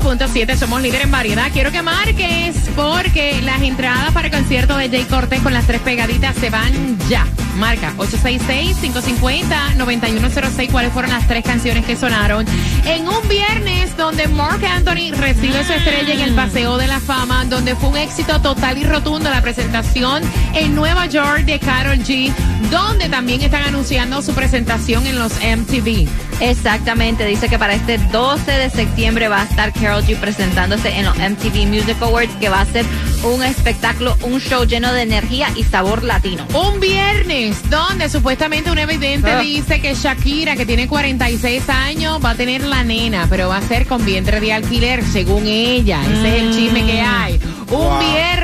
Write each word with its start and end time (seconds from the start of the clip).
106.7, 0.00 0.56
somos 0.56 0.82
líder 0.82 1.02
en 1.02 1.10
variedad. 1.10 1.50
Quiero 1.52 1.70
que 1.72 1.82
marques 1.82 2.56
porque 2.76 3.42
las 3.42 3.60
entradas 3.62 4.12
para 4.12 4.28
el 4.28 4.32
concierto 4.32 4.76
de 4.76 4.88
Jay 4.88 5.02
Cortés 5.04 5.40
con 5.40 5.52
las 5.52 5.66
tres 5.66 5.80
pegaditas 5.80 6.36
se 6.36 6.50
van 6.50 6.96
ya. 7.08 7.26
Marca 7.56 7.92
866-550-9106. 7.96 10.70
¿Cuáles 10.70 10.92
fueron 10.92 11.10
las 11.10 11.26
tres 11.26 11.42
canciones 11.44 11.84
que 11.84 11.96
sonaron? 11.96 12.46
En 12.84 13.08
un 13.08 13.28
viernes 13.28 13.96
donde 13.96 14.28
Mark 14.28 14.64
Anthony 14.64 15.10
recibe 15.12 15.64
su 15.64 15.72
estrella 15.72 16.14
en 16.14 16.20
el 16.20 16.34
Paseo 16.34 16.78
de 16.78 16.86
la 16.86 17.00
Fama, 17.00 17.44
donde 17.46 17.74
fue 17.74 17.88
un 17.90 17.96
éxito 17.96 18.40
total 18.40 18.78
y 18.78 18.84
rotundo 18.84 19.28
la 19.30 19.42
presentación 19.42 20.22
en 20.54 20.72
Nueva 20.74 21.06
York 21.06 21.44
de 21.44 21.58
Carol 21.58 21.98
G, 21.98 22.32
donde 22.70 23.08
también 23.08 23.42
están 23.42 23.64
anunciando 23.64 24.22
su 24.22 24.32
presentación 24.34 25.04
en 25.06 25.18
los 25.18 25.32
MTV. 25.32 26.27
Exactamente, 26.40 27.24
dice 27.26 27.48
que 27.48 27.58
para 27.58 27.74
este 27.74 27.98
12 27.98 28.50
de 28.50 28.70
septiembre 28.70 29.28
va 29.28 29.42
a 29.42 29.44
estar 29.44 29.72
Carol 29.72 30.04
G 30.04 30.16
presentándose 30.18 30.90
en 30.96 31.04
los 31.04 31.16
MTV 31.16 31.66
Music 31.66 31.96
Awards, 32.00 32.32
que 32.38 32.48
va 32.48 32.60
a 32.60 32.64
ser 32.64 32.84
un 33.24 33.42
espectáculo, 33.42 34.16
un 34.22 34.40
show 34.40 34.64
lleno 34.64 34.92
de 34.92 35.02
energía 35.02 35.48
y 35.56 35.64
sabor 35.64 36.04
latino. 36.04 36.46
Un 36.54 36.78
viernes 36.80 37.68
donde 37.68 38.08
supuestamente 38.08 38.70
un 38.70 38.78
evidente 38.78 39.30
Ah. 39.32 39.40
dice 39.40 39.80
que 39.80 39.94
Shakira, 39.94 40.54
que 40.56 40.64
tiene 40.64 40.86
46 40.86 41.68
años, 41.68 42.20
va 42.24 42.30
a 42.30 42.34
tener 42.36 42.62
la 42.62 42.84
nena, 42.84 43.26
pero 43.28 43.48
va 43.48 43.56
a 43.56 43.62
ser 43.62 43.86
con 43.86 44.04
vientre 44.04 44.40
de 44.40 44.52
alquiler, 44.52 45.02
según 45.04 45.46
ella. 45.46 46.00
Ese 46.02 46.36
es 46.36 46.42
el 46.42 46.54
chisme 46.54 46.84
que 46.86 47.00
hay. 47.00 47.40
Un 47.70 47.98
viernes 47.98 48.37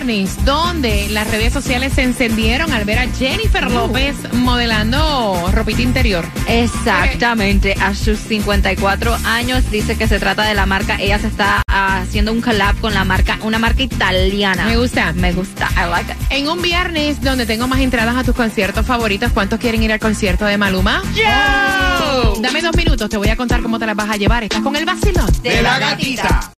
donde 0.45 1.09
las 1.09 1.31
redes 1.31 1.51
sociales 1.51 1.95
se 1.95 2.03
encendieron 2.03 2.75
al 2.75 2.85
ver 2.85 2.99
a 2.99 3.09
Jennifer 3.09 3.71
López 3.71 4.15
modelando 4.35 5.51
ropita 5.51 5.81
interior. 5.81 6.27
Exactamente, 6.47 7.75
a 7.81 7.95
sus 7.95 8.19
54 8.19 9.17
años 9.25 9.71
dice 9.71 9.97
que 9.97 10.07
se 10.07 10.19
trata 10.19 10.45
de 10.45 10.53
la 10.53 10.67
marca, 10.67 10.99
ella 11.01 11.19
se 11.19 11.29
está 11.29 11.63
ah, 11.67 12.03
haciendo 12.03 12.33
un 12.33 12.43
collab 12.43 12.79
con 12.81 12.93
la 12.93 13.05
marca, 13.05 13.39
una 13.45 13.59
marca 13.59 13.83
italiana. 13.83 14.67
Me 14.67 14.77
gusta. 14.77 15.15
Me 15.15 15.33
gusta, 15.33 15.71
I 15.75 15.89
like 15.89 16.13
it. 16.13 16.19
En 16.29 16.49
un 16.51 16.61
viernes 16.61 17.23
donde 17.23 17.47
tengo 17.47 17.67
más 17.67 17.81
entradas 17.81 18.15
a 18.15 18.25
tus 18.25 18.35
conciertos 18.35 18.85
favoritos, 18.85 19.33
¿cuántos 19.33 19.59
quieren 19.59 19.83
ir 19.83 19.93
al 19.93 20.01
concierto 20.01 20.45
de 20.45 20.59
Maluma? 20.59 21.03
Yo. 21.15 22.43
Dame 22.43 22.61
dos 22.61 22.77
minutos, 22.77 23.09
te 23.09 23.17
voy 23.17 23.31
a 23.31 23.37
contar 23.37 23.63
cómo 23.63 23.79
te 23.79 23.87
las 23.87 23.97
vas 23.97 24.11
a 24.11 24.17
llevar. 24.17 24.43
Estás 24.43 24.61
con 24.61 24.77
el 24.77 24.85
vacilón. 24.85 25.31
De 25.43 25.63
la 25.63 25.79
gatita. 25.79 26.54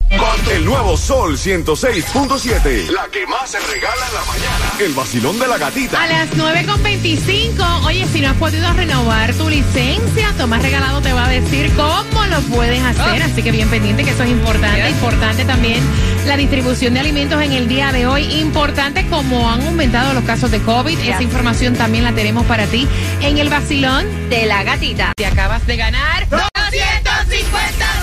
El 0.50 0.64
nuevo 0.64 0.96
Sol 0.96 1.36
106.7. 1.36 2.88
La 2.90 3.08
que 3.08 3.26
más 3.26 3.50
se 3.50 3.58
regala 3.58 4.06
en 4.06 4.14
la 4.14 4.24
mañana. 4.24 4.72
El 4.78 4.94
vacilón 4.94 5.38
de 5.38 5.46
la 5.46 5.58
gatita. 5.58 6.02
A 6.02 6.06
las 6.06 6.30
9.25, 6.30 7.84
oye, 7.84 8.06
si 8.06 8.20
no 8.20 8.30
has 8.30 8.36
podido 8.36 8.72
renovar 8.72 9.34
tu 9.34 9.48
licencia, 9.50 10.32
Tomás 10.38 10.62
Regalado 10.62 11.02
te 11.02 11.12
va 11.12 11.26
a 11.26 11.28
decir 11.28 11.70
cómo 11.74 12.24
lo 12.26 12.40
puedes 12.42 12.82
hacer. 12.82 13.22
Así 13.22 13.42
que 13.42 13.50
bien 13.50 13.68
pendiente 13.68 14.04
que 14.04 14.10
eso 14.10 14.22
es 14.22 14.30
importante. 14.30 14.88
Importante 14.88 15.44
también 15.44 15.82
la 16.26 16.36
distribución 16.36 16.94
de 16.94 17.00
alimentos 17.00 17.42
en 17.42 17.52
el 17.52 17.68
día 17.68 17.92
de 17.92 18.06
hoy. 18.06 18.22
Importante 18.40 19.06
como 19.08 19.50
han 19.50 19.60
aumentado 19.66 20.14
los 20.14 20.24
casos 20.24 20.50
de 20.50 20.60
COVID. 20.60 20.98
Esa 20.98 21.22
información 21.22 21.74
también 21.74 22.04
la 22.04 22.12
tenemos 22.12 22.46
para 22.46 22.66
ti 22.66 22.88
en 23.20 23.38
el 23.38 23.50
vacilón. 23.50 24.06
De 24.30 24.46
la 24.46 24.62
gatita. 24.64 25.12
Te 25.14 25.26
acabas 25.26 25.66
de 25.66 25.76
ganar 25.76 26.28
250 26.28 27.95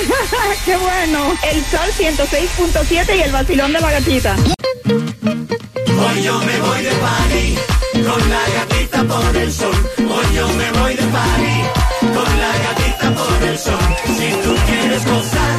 ¡Qué 0.64 0.76
bueno! 0.76 1.36
El 1.50 1.64
Sol 1.64 1.90
106.7 1.98 3.16
y 3.16 3.22
el 3.22 3.32
vacilón 3.32 3.72
de 3.72 3.80
la 3.80 3.92
gatita. 3.92 4.36
Hoy 4.86 6.22
yo 6.22 6.38
me 6.40 6.58
voy 6.60 6.82
de 6.82 6.90
party 6.90 7.58
con 7.92 8.30
la 8.30 8.42
gatita 8.54 9.04
por 9.04 9.36
el 9.36 9.52
sol. 9.52 9.90
Hoy 9.98 10.34
yo 10.34 10.48
me 10.48 10.70
voy 10.72 10.94
de 10.94 11.02
party 11.02 11.62
con 12.14 12.40
la 12.40 12.52
gatita 12.64 13.14
por 13.14 13.48
el 13.48 13.58
sol. 13.58 13.96
Si 14.06 14.30
tú 14.42 14.56
quieres 14.66 15.06
gozar, 15.06 15.58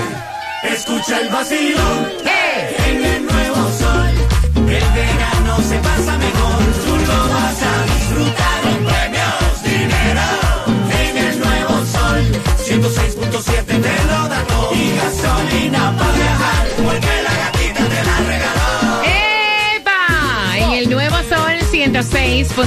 escucha 0.64 1.20
el 1.22 1.30
vacilón. 1.30 2.12
En 2.88 3.11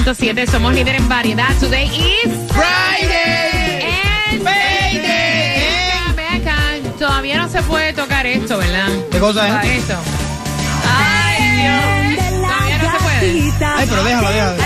106.7 0.03 0.45
somos 0.47 0.73
líder 0.73 0.95
en 0.95 1.07
variedad. 1.07 1.47
Today 1.57 1.85
is 1.85 2.51
Friday. 2.51 3.81
And 4.29 4.43
Payday. 4.43 6.15
Ven 6.15 6.41
acá, 6.41 6.57
Todavía 6.99 7.37
no 7.37 7.47
se 7.49 7.61
puede 7.63 7.93
tocar 7.93 8.25
esto, 8.25 8.57
¿verdad? 8.57 8.89
¿Qué 9.09 9.19
cosa 9.19 9.63
es? 9.63 9.79
Esto. 9.79 9.95
Ay, 10.97 11.49
Dios. 11.61 12.41
Todavía 12.41 12.77
no 12.77 12.91
se 12.91 12.97
puede. 13.03 13.53
Ay, 13.77 13.87
pero 13.89 14.03
déjalo, 14.03 14.29
déjalo. 14.31 14.57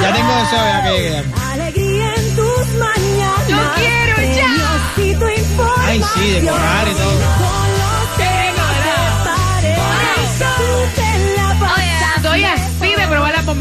Ya 0.00 0.12
tengo 0.14 0.34
deseo 0.36 0.64
ya 0.64 0.82
que 0.82 0.90
llegue. 0.90 1.24
Alegría 1.52 2.14
en 2.14 2.36
tus 2.36 2.66
mañanas. 2.78 3.48
Yo 3.48 3.58
quiero 3.76 4.16
ya. 4.34 4.48
Ay, 5.86 6.02
sí, 6.14 6.30
decorar 6.40 6.88
y 6.88 6.94
todo. 6.94 7.61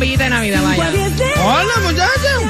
Bombillita 0.01 0.23
de 0.23 0.29
Navidad, 0.31 0.63
vaya. 0.63 0.91
Hola, 1.43 1.73
muchachos. 1.83 2.43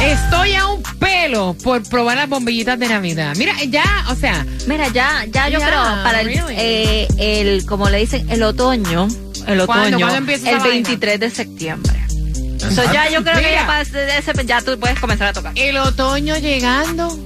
Estoy 0.00 0.54
a 0.54 0.68
un 0.68 0.80
pelo 1.00 1.56
por 1.60 1.82
probar 1.88 2.16
las 2.16 2.28
bombillitas 2.28 2.78
de 2.78 2.86
Navidad. 2.86 3.34
Mira, 3.36 3.52
ya, 3.64 3.82
o 4.10 4.14
sea, 4.14 4.46
Mira, 4.68 4.86
ya, 4.90 5.24
ya 5.28 5.48
yo 5.48 5.58
Ya, 5.58 5.66
creo 5.66 5.80
para 6.04 6.20
el, 6.20 6.26
really. 6.28 6.54
eh, 6.56 7.08
el, 7.18 7.66
como 7.66 7.90
le 7.90 7.98
dicen, 7.98 8.30
el 8.30 8.44
otoño, 8.44 9.08
el 9.48 9.60
otoño, 9.60 9.98
¿Cuándo 9.98 10.14
empieza 10.14 10.50
el 10.50 10.56
esa 10.56 10.64
vaina? 10.68 10.88
23 10.88 11.18
de 11.18 11.30
septiembre. 11.30 12.00
So, 12.72 12.84
ya 12.92 13.10
yo 13.10 13.24
creo 13.24 13.36
que 13.40 13.50
ya, 13.50 13.66
para 13.66 13.80
ese- 13.82 14.46
ya 14.46 14.62
tú 14.62 14.78
puedes 14.78 15.00
comenzar 15.00 15.26
a 15.28 15.32
tocar. 15.32 15.52
el 15.56 15.76
otoño 15.78 16.36
llegando, 16.38 17.18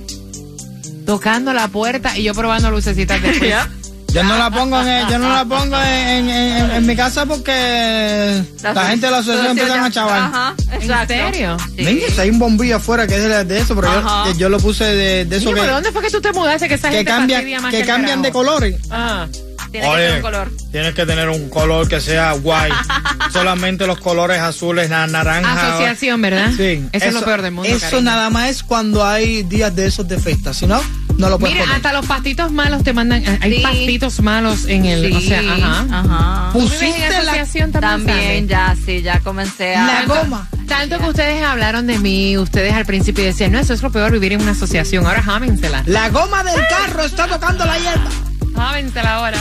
tocando 1.05 1.53
la 1.53 1.69
puerta 1.69 2.17
y 2.17 2.23
yo 2.23 2.33
probando 2.33 2.71
lucecitas 2.71 3.21
después. 3.21 3.55
Yo 4.13 4.25
no 4.25 4.39
la 4.39 4.51
pongo 4.51 4.81
en, 4.81 4.89
el- 4.89 5.07
yo 5.09 5.19
no 5.19 5.29
la 5.33 5.45
pongo 5.45 5.77
en, 5.83 6.09
en- 6.09 6.31
en- 6.31 6.71
en 6.71 6.87
mi 6.87 6.97
casa 6.97 7.27
porque 7.27 8.43
la, 8.63 8.87
gente 8.87 9.07
de 9.07 9.13
la 9.13 9.19
asociación 9.19 9.51
empiezan 9.59 9.85
a 9.85 9.91
chaval. 9.91 10.21
Ajá, 10.23 10.55
¿En 10.73 11.07
serio? 11.09 11.57
Sí. 11.77 11.85
Venga, 11.85 12.07
si 12.15 12.21
hay 12.23 12.31
un 12.31 12.39
bombillo 12.39 12.77
afuera 12.77 13.07
que 13.07 13.17
es 13.17 13.23
de, 13.23 13.45
de 13.45 13.59
eso, 13.59 13.75
pero 13.75 13.93
yo, 13.93 13.99
Ajá. 13.99 14.33
yo 14.37 14.49
lo 14.49 14.59
puse 14.59 14.85
de, 14.85 15.25
de 15.27 15.37
eso 15.37 15.47
Niño, 15.51 15.57
¿pero 15.57 15.67
que, 15.67 15.73
dónde 15.75 15.93
fue 15.93 16.03
que 16.03 16.11
tú 16.11 16.21
te 16.23 16.33
mudaste? 16.33 16.69
Que 16.69 16.75
esa 16.75 16.89
que 16.89 16.97
gente 16.97 17.11
cambian, 17.11 17.63
más 17.63 17.71
que 17.71 17.81
el 17.81 17.87
cambian 17.87 18.23
de 18.23 18.33
colores. 18.33 18.77
Ah. 18.91 19.27
Tiene 19.71 19.87
que 19.87 19.97
tener 19.99 20.15
un 20.17 20.23
color. 20.23 20.51
Tienes 20.73 20.95
que 20.95 21.07
tener 21.07 21.29
un 21.29 21.51
color 21.51 21.89
que 21.89 22.01
sea 22.01 22.33
guay. 22.33 22.73
Solamente 23.33 23.87
los 23.87 23.99
colores 24.01 24.41
azules, 24.41 24.89
na- 24.89 25.07
naranja. 25.07 25.69
Asociación, 25.75 26.23
¿verdad? 26.23 26.51
Sí. 26.57 26.83
Eso, 26.93 27.05
es 27.07 27.13
lo 27.15 27.23
peor 27.23 27.43
del 27.43 27.53
mundo. 27.53 27.69
Eso 27.69 27.81
cariño. 27.91 28.03
nada 28.03 28.31
más 28.31 28.49
es 28.49 28.63
cuando 28.63 29.07
hay 29.07 29.43
días 29.43 29.77
de 29.77 29.87
esos 29.87 30.09
de 30.09 30.19
fiesta. 30.19 30.55
Si 30.55 30.67
no, 30.67 30.81
no 31.19 31.29
lo 31.29 31.39
puedes 31.39 31.57
Mira, 31.57 31.75
hasta 31.75 31.93
los 31.93 32.07
pastitos 32.07 32.51
malos 32.53 32.83
te 32.85 32.93
mandan. 32.93 33.23
eh, 33.25 33.39
Hay 33.43 33.57
Sí. 33.57 33.63
pastitos 33.63 34.21
malos 34.23 34.65
en 34.67 34.85
el. 34.87 35.15
O 35.15 35.21
sea, 35.21 35.41
ajá. 35.41 35.87
Ajá. 35.91 36.51
¿Tú 36.53 36.61
vives 36.61 36.73
Pusiste 36.79 37.05
en 37.07 37.13
la, 37.13 37.19
asociación 37.19 37.73
también? 37.73 38.07
También 38.17 38.49
ya, 38.49 38.77
sí, 38.87 39.03
ya 39.03 39.21
comencé 39.21 39.77
a... 39.77 39.87
la 39.87 40.05
goma. 40.07 40.49
Tanto 40.67 40.99
que 40.99 41.09
ustedes 41.09 41.43
hablaron 41.43 41.87
de 41.87 41.99
mí, 41.99 42.37
ustedes 42.39 42.73
al 42.75 42.85
principio 42.87 43.25
decían, 43.25 43.53
no, 43.53 43.59
eso 43.59 43.73
es 43.75 43.83
lo 43.83 43.91
peor 43.91 44.13
vivir 44.13 44.33
en 44.35 44.43
una 44.43 44.53
asociación. 44.53 45.07
Ahora 45.07 45.23
jámensela. 45.23 45.83
La 45.87 46.09
goma 46.11 46.45
del 46.45 46.61
carro 46.69 47.05
está 47.05 47.27
tocando 47.27 47.65
la 47.65 47.79
hierba. 47.79 48.09
Jámensela 48.55 49.15
ahora. 49.17 49.39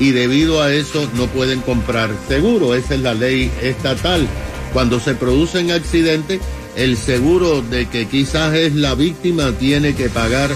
y 0.00 0.12
debido 0.12 0.62
a 0.62 0.72
eso 0.72 1.06
no 1.14 1.26
pueden 1.26 1.60
comprar 1.60 2.10
seguro. 2.26 2.74
Esa 2.74 2.94
es 2.94 3.00
la 3.00 3.12
ley 3.12 3.50
estatal. 3.60 4.26
Cuando 4.72 4.98
se 4.98 5.14
producen 5.14 5.72
accidentes, 5.72 6.40
el 6.74 6.96
seguro 6.96 7.60
de 7.60 7.86
que 7.86 8.08
quizás 8.08 8.54
es 8.54 8.74
la 8.74 8.94
víctima 8.94 9.52
tiene 9.52 9.94
que 9.94 10.08
pagar 10.08 10.50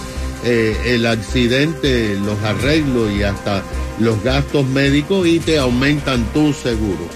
eh, 0.44 0.74
el 0.86 1.04
accidente, 1.04 2.18
los 2.24 2.42
arreglos 2.42 3.12
y 3.12 3.22
hasta 3.22 3.62
los 3.98 4.22
gastos 4.22 4.66
médicos 4.66 5.26
y 5.26 5.38
te 5.38 5.58
aumentan 5.58 6.24
tu 6.32 6.52
seguro. 6.52 7.08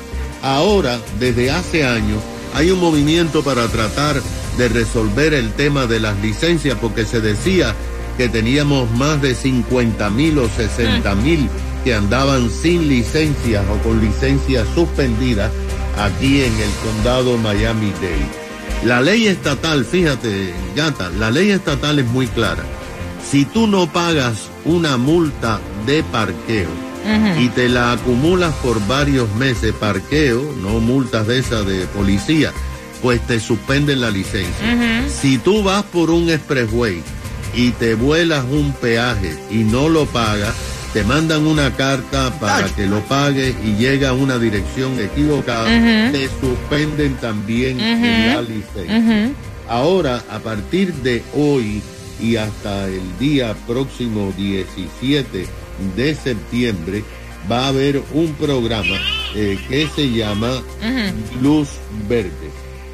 Ahora, 0.43 0.99
desde 1.19 1.51
hace 1.51 1.85
años, 1.85 2.23
hay 2.55 2.71
un 2.71 2.81
movimiento 2.81 3.43
para 3.43 3.69
tratar 3.69 4.21
de 4.57 4.69
resolver 4.69 5.35
el 5.35 5.53
tema 5.53 5.87
de 5.87 6.01
las 6.01 6.19
licencias 6.21 6.77
porque 6.81 7.05
se 7.05 7.21
decía 7.21 7.75
que 8.17 8.29
teníamos 8.29 8.91
más 8.93 9.23
de 9.23 9.35
50 9.35 10.11
mil 10.11 10.39
o 10.39 10.49
60 10.49 11.15
mil 11.17 11.49
que 11.85 11.95
andaban 11.95 12.51
sin 12.51 12.89
licencias 12.89 13.65
o 13.71 13.83
con 13.83 14.01
licencias 14.01 14.67
suspendidas 14.75 15.51
aquí 15.99 16.43
en 16.43 16.53
el 16.55 16.71
condado 16.85 17.39
Miami-Dade. 17.39 18.41
La 18.85 19.01
ley 19.01 19.27
estatal, 19.27 19.85
fíjate, 19.85 20.55
gata, 20.75 21.11
la 21.11 21.31
ley 21.31 21.51
estatal 21.51 21.99
es 21.99 22.07
muy 22.07 22.27
clara. 22.27 22.65
Si 23.29 23.45
tú 23.45 23.67
no 23.67 23.87
pagas 23.93 24.49
una 24.65 24.97
multa 24.97 25.61
de 25.87 26.03
parqueo 26.03 26.69
y 27.39 27.49
te 27.49 27.69
la 27.69 27.93
acumulas 27.93 28.55
por 28.57 28.85
varios 28.87 29.33
meses, 29.35 29.73
parqueo, 29.73 30.55
no 30.63 30.81
multas 30.81 31.27
de 31.27 31.39
esa 31.39 31.63
de 31.63 31.87
policía, 31.87 32.53
pues 33.03 33.21
te 33.27 33.41
suspenden 33.41 34.01
la 34.01 34.11
licencia. 34.11 34.67
Si 35.09 35.39
tú 35.39 35.63
vas 35.63 35.83
por 35.85 36.11
un 36.11 36.29
expressway 36.29 37.03
y 37.55 37.71
te 37.71 37.95
vuelas 37.95 38.45
un 38.51 38.73
peaje 38.73 39.37
y 39.51 39.59
no 39.65 39.89
lo 39.89 40.07
pagas, 40.07 40.55
te 40.93 41.05
mandan 41.05 41.47
una 41.47 41.75
carta 41.77 42.33
para 42.41 42.67
que 42.75 42.87
lo 42.87 43.01
pagues 43.03 43.55
y 43.65 43.77
llega 43.77 44.11
a 44.11 44.13
una 44.13 44.39
dirección 44.39 44.99
equivocada, 45.01 45.67
te 46.13 46.29
suspenden 46.41 47.15
también 47.17 47.79
la 47.79 48.43
licencia. 48.43 49.31
Ahora, 49.69 50.23
a 50.31 50.41
partir 50.41 50.93
de 50.95 51.23
hoy 51.35 51.81
y 52.21 52.37
hasta 52.37 52.87
el 52.87 53.19
día 53.19 53.55
próximo 53.67 54.33
17 54.37 55.47
de 55.97 56.15
septiembre, 56.15 57.05
va 57.51 57.65
a 57.65 57.69
haber 57.69 58.03
un 58.13 58.35
programa 58.35 58.97
eh, 59.35 59.59
que 59.69 59.89
se 59.89 60.11
llama 60.11 60.63
Luz 61.41 61.69
Verde. 62.09 62.51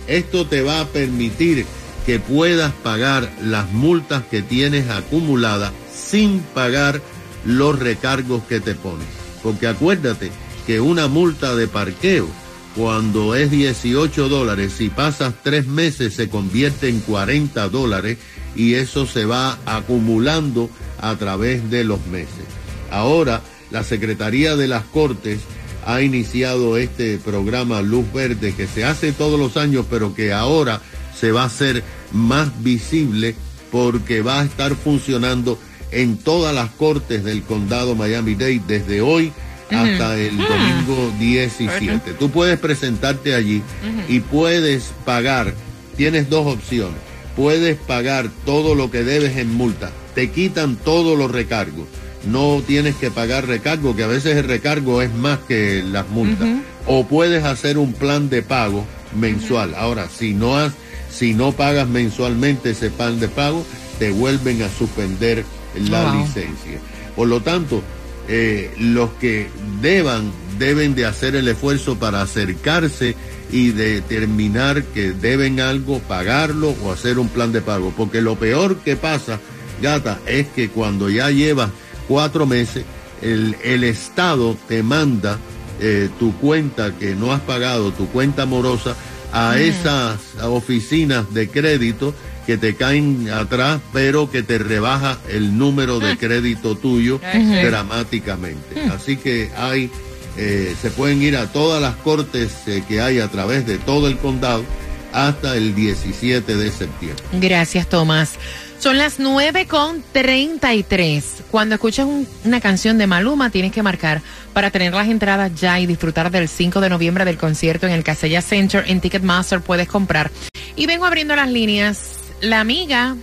Esto 0.07 0.47
te 0.47 0.63
va 0.63 0.81
a 0.81 0.87
permitir 0.87 1.67
que 2.05 2.21
puedas 2.21 2.73
pagar 2.73 3.31
las 3.43 3.71
multas 3.73 4.23
que 4.31 4.43
tienes 4.43 4.89
acumuladas 4.89 5.73
sin 5.93 6.41
pagar 6.41 7.01
los 7.45 7.79
recargos 7.79 8.43
que 8.45 8.61
te 8.61 8.75
ponen. 8.75 9.07
Porque 9.43 9.67
acuérdate 9.67 10.31
que 10.67 10.81
una 10.81 11.09
multa 11.09 11.57
de 11.57 11.67
parqueo, 11.67 12.29
cuando 12.77 13.35
es 13.35 13.51
18 13.51 14.29
dólares, 14.29 14.75
si 14.77 14.89
pasas 14.89 15.35
tres 15.43 15.67
meses 15.67 16.15
se 16.15 16.29
convierte 16.29 16.89
en 16.89 17.01
40 17.01 17.69
dólares 17.71 18.19
y 18.57 18.75
eso 18.75 19.07
se 19.07 19.25
va 19.25 19.59
acumulando 19.67 20.71
a 21.01 21.15
través 21.17 21.71
de 21.71 21.85
los 21.85 22.05
meses. 22.07 22.47
Ahora, 22.91 23.43
la 23.71 23.85
Secretaría 23.85 24.57
de 24.57 24.69
las 24.69 24.85
Cortes 24.85 25.41
ha 25.85 26.01
iniciado 26.03 26.77
este 26.77 27.19
programa 27.19 27.83
Luz 27.83 28.13
Verde 28.13 28.55
que 28.55 28.67
se 28.67 28.85
hace 28.85 29.13
todos 29.13 29.39
los 29.39 29.57
años, 29.57 29.87
pero 29.89 30.15
que 30.15 30.33
ahora 30.33 30.81
se 31.19 31.33
va 31.33 31.43
a 31.43 31.47
hacer 31.47 31.85
más 32.13 32.63
visible 32.63 33.35
porque 33.71 34.23
va 34.23 34.41
a 34.41 34.45
estar 34.45 34.75
funcionando 34.75 35.59
en 35.93 36.17
todas 36.17 36.55
las 36.55 36.71
cortes 36.71 37.25
del 37.25 37.43
condado 37.43 37.95
Miami-Dade 37.95 38.63
desde 38.67 39.01
hoy 39.01 39.33
hasta 39.71 40.19
el 40.19 40.37
domingo 40.37 41.13
17. 41.19 42.15
Tú 42.15 42.31
puedes 42.31 42.59
presentarte 42.59 43.35
allí 43.35 43.63
y 44.09 44.21
puedes 44.21 44.93
pagar, 45.05 45.55
tienes 45.97 46.31
dos 46.31 46.47
opciones, 46.47 47.01
puedes 47.37 47.77
pagar 47.77 48.31
todo 48.45 48.75
lo 48.75 48.91
que 48.91 49.05
debes 49.05 49.37
en 49.37 49.55
multa, 49.55 49.91
te 50.15 50.31
quitan 50.31 50.77
todos 50.77 51.17
los 51.19 51.31
recargos, 51.31 51.87
no 52.27 52.63
tienes 52.67 52.97
que 52.97 53.11
pagar 53.11 53.47
recargo, 53.47 53.95
que 53.95 54.03
a 54.05 54.09
veces 54.09 54.37
el 54.37 54.45
recargo 54.45 55.03
es 55.03 55.13
más 55.15 55.39
que 55.47 55.83
las 55.85 56.09
multas, 56.09 56.49
o 56.87 57.07
puedes 57.07 57.45
hacer 57.45 57.79
un 57.79 57.93
plan 57.93 58.29
de 58.31 58.43
pago 58.43 58.85
mensual. 59.15 59.75
Ahora, 59.77 60.09
si 60.09 60.35
no 60.35 60.57
has, 60.57 60.73
si 61.11 61.35
no 61.35 61.53
pagas 61.53 61.89
mensualmente 61.89 62.71
ese 62.71 62.91
plan 62.91 63.21
de 63.21 63.29
pago, 63.29 63.65
te 63.99 64.11
vuelven 64.11 64.63
a 64.63 64.69
suspender 64.69 65.45
la 65.89 66.05
Wow. 66.11 66.23
licencia. 66.23 66.79
Por 67.15 67.29
lo 67.29 67.41
tanto, 67.43 67.83
eh, 68.29 68.71
los 68.79 69.11
que 69.21 69.49
deban 69.81 70.33
deben 70.59 70.95
de 70.95 71.05
hacer 71.07 71.37
el 71.37 71.47
esfuerzo 71.49 71.97
para 71.99 72.23
acercarse 72.23 73.15
y 73.51 73.71
determinar 73.71 74.83
que 74.85 75.13
deben 75.13 75.61
algo, 75.61 76.01
pagarlo 76.01 76.75
o 76.83 76.93
hacer 76.93 77.19
un 77.19 77.29
plan 77.29 77.53
de 77.53 77.61
pago. 77.61 77.93
Porque 77.97 78.21
lo 78.21 78.37
peor 78.37 78.79
que 78.79 78.97
pasa, 78.97 79.41
gata, 79.81 80.19
es 80.27 80.47
que 80.49 80.69
cuando 80.69 81.09
ya 81.11 81.31
llevas 81.31 81.71
cuatro 82.09 82.47
meses, 82.47 82.85
el, 83.23 83.57
el 83.63 83.85
Estado 83.85 84.57
te 84.69 84.83
manda 84.83 85.39
eh, 85.81 86.09
tu 86.19 86.35
cuenta 86.37 86.93
que 86.99 87.15
no 87.15 87.33
has 87.33 87.41
pagado, 87.41 87.93
tu 87.93 88.09
cuenta 88.09 88.47
morosa, 88.47 88.97
a 89.33 89.59
esas 89.59 90.19
oficinas 90.43 91.35
de 91.35 91.49
crédito 91.49 92.15
que 92.47 92.57
te 92.57 92.77
caen 92.77 93.29
atrás, 93.29 93.81
pero 93.93 94.31
que 94.31 94.43
te 94.43 94.57
rebaja 94.59 95.19
el 95.29 95.59
número 95.59 95.99
de 95.99 96.17
crédito 96.17 96.77
tuyo 96.77 97.21
dramáticamente. 97.21 98.81
Así 98.89 99.17
que 99.17 99.51
hay, 99.57 99.91
eh, 100.37 100.75
se 100.81 100.91
pueden 100.91 101.23
ir 101.23 101.37
a 101.37 101.47
todas 101.53 101.81
las 101.81 101.95
cortes 101.97 102.53
eh, 102.67 102.83
que 102.87 103.01
hay 103.01 103.21
a 103.21 103.29
través 103.29 103.67
de 103.67 103.79
todo 103.79 104.07
el 104.09 104.19
condado 104.19 104.65
hasta 105.13 105.57
el 105.57 105.75
17 105.75 106.57
de 106.57 106.71
septiembre. 106.71 107.25
Gracias, 107.35 107.89
Tomás. 107.89 108.35
Son 108.79 108.99
las 108.99 109.19
9 109.19 109.67
con 109.67 110.03
33. 110.13 111.25
Cuando 111.51 111.75
escuchas 111.77 112.05
un- 112.07 112.29
una 112.45 112.61
canción 112.61 112.99
de 112.99 113.07
Maluma, 113.07 113.49
tienes 113.51 113.73
que 113.73 113.83
marcar 113.83 114.21
para 114.53 114.71
tener 114.71 114.93
las 114.93 115.09
entradas 115.09 115.53
ya 115.59 115.81
y 115.81 115.87
disfrutar 115.87 116.31
del 116.31 116.49
5 116.49 116.81
de 116.81 116.91
noviembre 116.91 117.25
del 117.25 117.39
concierto 117.39 117.87
en 117.87 117.93
el 117.93 118.05
Casella 118.05 118.43
Center 118.43 118.85
en 118.87 119.01
Ticketmaster. 119.01 119.61
Puedes 119.63 119.89
comprar. 119.89 120.31
Y 120.77 120.87
vengo 120.87 121.07
abriendo 121.07 121.35
las 121.35 121.51
líneas. 121.51 122.11
La 122.43 122.61
amiga, 122.61 123.17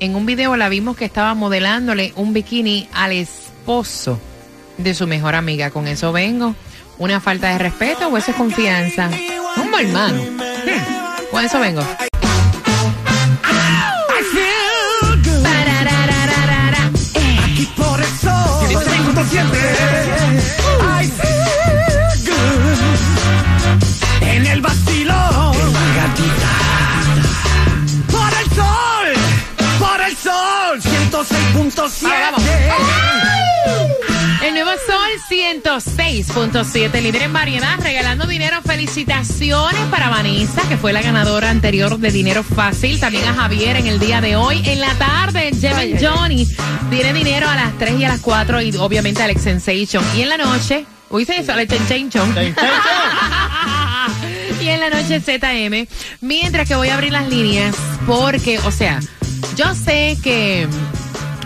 en 0.00 0.14
un 0.14 0.26
video 0.26 0.54
la 0.56 0.68
vimos 0.68 0.96
que 0.98 1.06
estaba 1.06 1.32
modelándole 1.34 2.12
un 2.16 2.34
bikini 2.34 2.86
al 2.92 3.12
esposo 3.12 4.20
de 4.78 4.94
su 4.94 5.06
mejor 5.06 5.34
amiga. 5.34 5.70
Con 5.70 5.86
eso 5.86 6.12
vengo. 6.12 6.54
¿Una 6.98 7.20
falta 7.20 7.50
de 7.50 7.58
respeto 7.58 8.08
o 8.08 8.16
eso 8.16 8.30
es 8.30 8.36
confianza? 8.36 9.10
Un 9.56 9.70
mal 9.70 9.84
hermano. 9.86 10.22
Hmm. 10.22 11.30
Con 11.30 11.44
eso 11.44 11.60
vengo. 11.60 11.82
Pararararara. 15.42 16.90
Aquí 17.44 17.68
por 17.76 18.00
el 18.00 18.06
sol. 18.18 18.38
106.7, 35.28 37.02
líder 37.02 37.22
en 37.22 37.32
variedad, 37.34 37.78
regalando 37.80 38.26
dinero. 38.26 38.62
Felicitaciones 38.64 39.80
para 39.90 40.08
Vanessa, 40.08 40.62
que 40.68 40.78
fue 40.78 40.94
la 40.94 41.02
ganadora 41.02 41.50
anterior 41.50 41.98
de 41.98 42.10
Dinero 42.10 42.42
Fácil. 42.42 42.98
También 42.98 43.24
a 43.26 43.34
Javier 43.34 43.76
en 43.76 43.86
el 43.88 43.98
día 43.98 44.22
de 44.22 44.36
hoy. 44.36 44.62
En 44.64 44.80
la 44.80 44.94
tarde, 44.94 45.50
Jeven 45.58 45.98
Johnny 46.00 46.48
tiene 46.90 47.12
dinero 47.12 47.46
a 47.48 47.56
las 47.56 47.76
3 47.76 48.00
y 48.00 48.04
a 48.04 48.08
las 48.08 48.20
4 48.20 48.62
y 48.62 48.74
obviamente 48.76 49.22
Alex 49.22 49.42
Sensation. 49.42 50.02
Y 50.16 50.22
en 50.22 50.30
la 50.30 50.38
noche, 50.38 50.86
¿oíste 51.10 51.38
eso? 51.40 51.52
Alex 51.52 51.74
Sensation. 51.74 52.34
y 54.62 54.68
en 54.68 54.80
la 54.80 54.88
noche 54.88 55.20
ZM. 55.20 55.86
Mientras 56.22 56.66
que 56.66 56.74
voy 56.74 56.88
a 56.88 56.94
abrir 56.94 57.12
las 57.12 57.28
líneas, 57.28 57.76
porque, 58.06 58.58
o 58.60 58.70
sea, 58.70 58.98
yo 59.56 59.74
sé 59.74 60.16
que. 60.22 60.66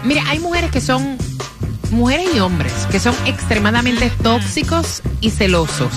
Mira, 0.04 0.22
hay 0.28 0.38
mujeres 0.38 0.70
que 0.70 0.80
son 0.80 1.18
mujeres 1.92 2.28
y 2.34 2.40
hombres 2.40 2.72
que 2.90 2.98
son 2.98 3.14
extremadamente 3.26 4.10
tóxicos 4.22 5.02
y 5.20 5.30
celosos. 5.30 5.92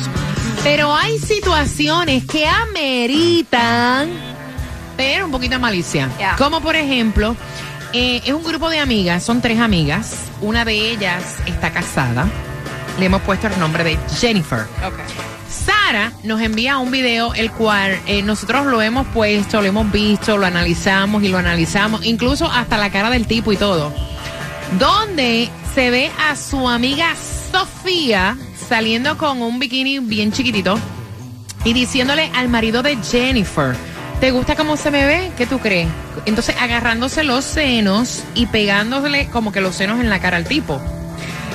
Pero 0.64 0.94
hay 0.96 1.20
situaciones 1.20 2.26
que 2.26 2.46
ameritan 2.48 4.10
tener 4.98 5.24
un 5.24 5.32
poquito 5.32 5.54
de 5.56 5.60
malicia. 5.60 6.10
Como 6.38 6.62
por 6.62 6.76
ejemplo, 6.76 7.36
eh, 7.94 8.22
es 8.26 8.34
un 8.34 8.44
grupo 8.44 8.70
de 8.70 8.80
amigas, 8.80 9.24
son 9.24 9.42
tres 9.42 9.60
amigas. 9.60 10.16
Una 10.42 10.66
de 10.66 10.92
ellas 10.92 11.38
está 11.46 11.72
casada. 11.72 12.28
Le 13.00 13.06
hemos 13.06 13.22
puesto 13.22 13.48
el 13.48 13.60
nombre 13.60 13.84
de 13.84 13.98
Jennifer. 14.20 14.66
Sara 15.50 16.12
nos 16.24 16.42
envía 16.42 16.78
un 16.78 16.92
video 16.92 17.34
el 17.34 17.52
cual 17.52 18.00
eh, 18.08 18.22
nosotros 18.22 18.66
lo 18.66 18.82
hemos 18.82 19.08
puesto, 19.08 19.62
lo 19.62 19.68
hemos 19.68 19.92
visto, 19.92 20.38
lo 20.38 20.46
analizamos 20.46 21.24
y 21.24 21.30
lo 21.30 21.38
analizamos, 21.38 22.06
incluso 22.06 22.52
hasta 22.52 22.78
la 22.78 22.90
cara 22.90 23.10
del 23.10 23.28
tipo 23.28 23.54
y 23.54 23.58
todo. 23.58 23.94
Donde 24.80 25.50
se 25.76 25.92
ve 25.92 26.10
a 26.18 26.38
su 26.38 26.70
amiga 26.70 27.14
Sofía 27.52 28.38
saliendo 28.70 29.18
con 29.18 29.42
un 29.42 29.60
bikini 29.60 30.00
bien 30.00 30.32
chiquitito 30.32 30.80
y 31.66 31.74
diciéndole 31.74 32.32
al 32.34 32.48
marido 32.48 32.82
de 32.82 32.98
Jennifer, 33.04 33.76
¿te 34.22 34.32
gusta 34.32 34.56
cómo 34.56 34.78
se 34.78 34.90
me 34.90 35.06
ve? 35.06 35.32
¿Qué 35.38 35.46
tú 35.46 35.60
crees? 35.60 35.90
Entonces 36.26 36.56
agarrándose 36.62 37.26
los 37.26 37.44
senos 37.44 38.24
y 38.36 38.46
pegándole 38.46 39.28
como 39.28 39.52
que 39.52 39.60
los 39.60 39.76
senos 39.76 40.00
en 40.00 40.10
la 40.10 40.22
cara 40.22 40.38
al 40.38 40.46
tipo. 40.46 40.80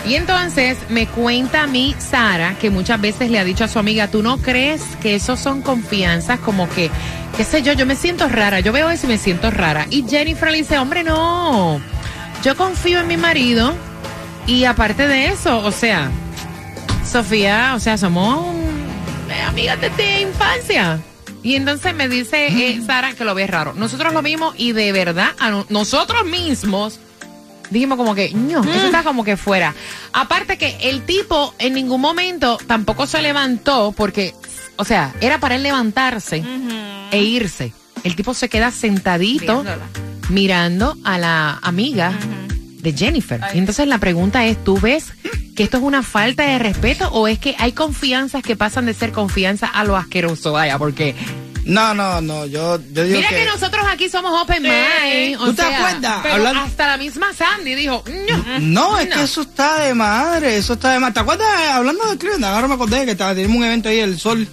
Y 0.06 0.16
entonces 0.16 0.76
me 0.90 1.06
cuenta 1.06 1.62
a 1.62 1.66
mí 1.66 1.96
Sara 1.98 2.56
que 2.60 2.68
muchas 2.68 3.00
veces 3.00 3.30
le 3.30 3.38
ha 3.38 3.44
dicho 3.44 3.64
a 3.64 3.68
su 3.68 3.78
amiga, 3.78 4.08
¿tú 4.08 4.22
no 4.22 4.36
crees 4.36 4.82
que 5.00 5.14
eso 5.14 5.38
son 5.38 5.62
confianzas 5.62 6.40
como 6.40 6.68
que, 6.68 6.90
qué 7.38 7.44
sé 7.44 7.62
yo, 7.62 7.72
yo 7.72 7.86
me 7.86 7.96
siento 7.96 8.28
rara, 8.28 8.60
yo 8.60 8.70
veo 8.70 8.90
eso 8.90 9.06
y 9.06 9.10
me 9.10 9.18
siento 9.18 9.50
rara? 9.50 9.86
Y 9.88 10.04
Jennifer 10.06 10.50
le 10.50 10.58
dice, 10.58 10.78
hombre, 10.78 11.04
no, 11.04 11.80
yo 12.44 12.54
confío 12.54 13.00
en 13.00 13.08
mi 13.08 13.16
marido 13.16 13.74
y 14.46 14.64
aparte 14.64 15.06
de 15.06 15.26
eso, 15.28 15.58
o 15.58 15.72
sea, 15.72 16.10
Sofía, 17.10 17.72
o 17.74 17.80
sea, 17.80 17.96
somos 17.98 18.46
amigas 19.48 19.80
desde 19.80 20.22
infancia. 20.22 21.00
Y 21.42 21.54
entonces 21.56 21.94
me 21.94 22.08
dice 22.08 22.48
eh, 22.48 22.80
Sara 22.84 23.14
que 23.14 23.24
lo 23.24 23.34
ve 23.34 23.46
raro. 23.46 23.72
Nosotros 23.74 24.12
lo 24.12 24.20
vimos 24.22 24.54
y 24.58 24.72
de 24.72 24.92
verdad, 24.92 25.30
a 25.38 25.50
no- 25.50 25.66
nosotros 25.70 26.24
mismos 26.26 27.00
dijimos 27.70 27.96
como 27.96 28.14
que, 28.14 28.30
no, 28.34 28.62
eso 28.62 28.86
está 28.86 29.02
como 29.02 29.24
que 29.24 29.36
fuera. 29.36 29.74
Aparte 30.12 30.58
que 30.58 30.76
el 30.82 31.02
tipo 31.06 31.54
en 31.58 31.72
ningún 31.74 32.00
momento 32.00 32.58
tampoco 32.66 33.06
se 33.06 33.22
levantó 33.22 33.92
porque, 33.96 34.34
o 34.76 34.84
sea, 34.84 35.14
era 35.20 35.38
para 35.40 35.54
él 35.56 35.62
levantarse 35.62 36.44
e 37.10 37.22
irse. 37.22 37.72
El 38.04 38.14
tipo 38.16 38.34
se 38.34 38.48
queda 38.48 38.70
sentadito 38.70 39.62
Viéndola. 39.62 39.86
mirando 40.28 40.96
a 41.04 41.16
la 41.18 41.58
amiga 41.62 42.12
de 42.82 42.92
Jennifer. 42.92 43.40
Entonces 43.54 43.86
la 43.86 43.98
pregunta 43.98 44.44
es, 44.46 44.62
¿tú 44.62 44.78
ves 44.80 45.12
que 45.56 45.62
esto 45.62 45.76
es 45.78 45.82
una 45.82 46.02
falta 46.02 46.44
de 46.44 46.58
respeto 46.58 47.08
o 47.12 47.28
es 47.28 47.38
que 47.38 47.54
hay 47.58 47.72
confianzas 47.72 48.42
que 48.42 48.56
pasan 48.56 48.86
de 48.86 48.94
ser 48.94 49.12
confianza 49.12 49.66
a 49.66 49.84
lo 49.84 49.96
asqueroso? 49.96 50.52
Vaya, 50.52 50.78
porque 50.78 51.14
No, 51.64 51.92
no, 51.94 52.20
no, 52.22 52.46
yo, 52.46 52.80
yo 52.92 53.04
digo 53.04 53.18
mira 53.18 53.28
que... 53.28 53.36
que 53.36 53.44
nosotros 53.44 53.84
aquí 53.92 54.08
somos 54.08 54.32
open 54.42 54.62
mind. 54.62 55.36
o 55.40 55.44
¿Tú 55.46 55.54
te 55.54 55.62
sea, 55.62 55.76
acuerdas? 55.88 56.20
Pero 56.22 56.34
Hablando- 56.36 56.60
hasta 56.62 56.86
la 56.86 56.96
misma 56.96 57.26
Sandy 57.34 57.74
dijo, 57.74 58.02
no. 58.28 58.58
No, 58.60 58.98
es 58.98 59.08
No. 59.10 59.14
que 59.16 59.22
eso 59.22 59.42
está 59.42 59.80
de 59.84 59.92
madre, 59.94 60.56
eso 60.56 60.72
está 60.72 60.92
de 60.92 60.98
madre. 61.00 61.14
¿Te 61.14 61.20
acuerdas, 61.20 61.46
hablando 61.72 62.10
de 62.10 62.16
Cleveland, 62.16 62.44
ahora 62.46 62.66
me 62.66 62.74
acordé 62.74 63.04
que 63.04 63.10
estaba, 63.12 63.34
teníamos 63.34 63.58
un 63.58 63.64
evento 63.64 63.88
ahí, 63.90 63.98
el 64.00 64.18
Sol 64.18 64.48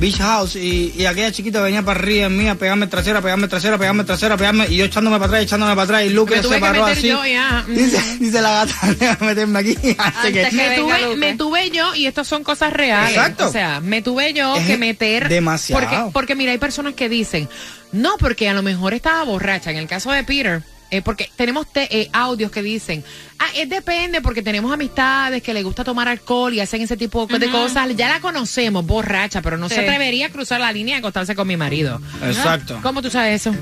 Beach 0.00 0.16
House, 0.18 0.56
y, 0.56 0.94
y 0.96 1.04
aquella 1.06 1.30
chiquita 1.30 1.60
venía 1.60 1.82
para 1.82 2.00
arriba 2.00 2.26
en 2.26 2.36
mí 2.36 2.48
a 2.48 2.54
pegarme 2.54 2.86
trasera, 2.86 3.20
pegarme 3.20 3.46
trasera, 3.48 3.76
pegarme 3.78 4.02
trasera, 4.04 4.36
pegarme, 4.36 4.66
y 4.68 4.76
yo 4.76 4.86
echándome 4.86 5.18
para 5.18 5.26
atrás, 5.26 5.42
echándome 5.42 5.72
para 5.72 5.82
atrás, 5.84 6.04
y 6.04 6.08
Luke 6.10 6.34
Me 6.36 6.40
tuve 6.42 6.54
se 6.54 6.60
paró 6.60 6.84
así. 6.86 7.08
yo 7.08 7.24
ya. 7.26 7.64
Dice, 7.68 8.02
dice 8.18 8.40
la 8.40 8.50
gata, 8.64 8.74
déjame 8.98 9.26
meterme 9.26 9.58
aquí. 9.58 9.76
Que, 9.82 9.96
Antes 9.98 10.48
que 10.50 10.56
Me 10.56 10.76
tuve, 10.76 11.00
Lupe. 11.02 11.16
me 11.16 11.34
tuve 11.36 11.70
yo, 11.70 11.94
y 11.94 12.06
estas 12.06 12.26
son 12.26 12.42
cosas 12.44 12.72
reales. 12.72 13.10
Exacto. 13.16 13.48
O 13.48 13.52
sea, 13.52 13.80
me 13.80 14.00
tuve 14.02 14.32
yo 14.32 14.56
Es 14.56 14.66
que 14.66 14.76
meter. 14.78 15.28
demasiado. 15.28 15.80
Porque, 15.82 16.10
porque 16.12 16.34
mira, 16.34 16.52
hay 16.52 16.58
personas 16.58 16.94
que 16.94 17.08
dicen, 17.08 17.48
no, 17.92 18.16
porque 18.18 18.48
a 18.48 18.54
lo 18.54 18.62
mejor 18.62 18.94
estaba 18.94 19.22
borracha. 19.24 19.70
En 19.70 19.76
el 19.76 19.86
caso 19.86 20.10
de 20.12 20.24
Peter, 20.24 20.62
eh, 20.90 21.02
porque 21.02 21.30
tenemos 21.36 21.72
te- 21.72 22.00
eh, 22.00 22.10
audios 22.12 22.50
que 22.50 22.62
dicen, 22.62 23.04
ah, 23.38 23.46
es 23.56 23.68
depende, 23.68 24.20
porque 24.20 24.42
tenemos 24.42 24.72
amistades 24.72 25.42
que 25.42 25.54
le 25.54 25.62
gusta 25.62 25.84
tomar 25.84 26.08
alcohol 26.08 26.52
y 26.54 26.60
hacen 26.60 26.82
ese 26.82 26.96
tipo 26.96 27.26
de 27.26 27.50
cosas. 27.50 27.88
Ya 27.96 28.08
la 28.08 28.20
conocemos, 28.20 28.84
borracha, 28.84 29.40
pero 29.42 29.56
no 29.56 29.68
se 29.68 29.80
atrevería 29.80 30.26
a 30.26 30.30
cruzar 30.30 30.60
la 30.60 30.72
línea 30.72 30.96
y 30.96 30.98
acostarse 30.98 31.34
con 31.34 31.46
mi 31.48 31.56
marido. 31.56 32.00
Exacto, 32.24 32.78
¿Cómo 32.82 33.02
tú 33.02 33.10
sabes 33.10 33.46
eso? 33.46 33.56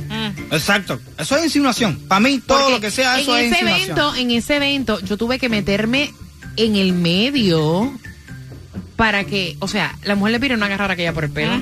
exacto. 0.50 1.00
Eso 1.18 1.36
es 1.36 1.44
insinuación. 1.44 1.98
Para 2.08 2.20
mí, 2.20 2.38
todo 2.46 2.58
Porque 2.58 2.72
lo 2.74 2.80
que 2.80 2.90
sea, 2.90 3.18
eso 3.20 3.36
en 3.36 3.44
es 3.46 3.52
ese 3.52 3.60
insinuación. 3.64 3.90
evento, 3.98 4.14
en 4.16 4.30
ese 4.30 4.56
evento, 4.56 5.00
yo 5.00 5.16
tuve 5.16 5.38
que 5.38 5.48
meterme 5.48 6.12
en 6.56 6.76
el 6.76 6.92
medio 6.92 7.92
para 8.96 9.24
que, 9.24 9.56
o 9.60 9.68
sea, 9.68 9.96
la 10.02 10.14
mujer 10.16 10.32
de 10.34 10.40
Peter 10.40 10.58
no 10.58 10.64
agarrara 10.64 10.94
aquella 10.94 11.12
por 11.12 11.24
el 11.24 11.30
pelo. 11.30 11.52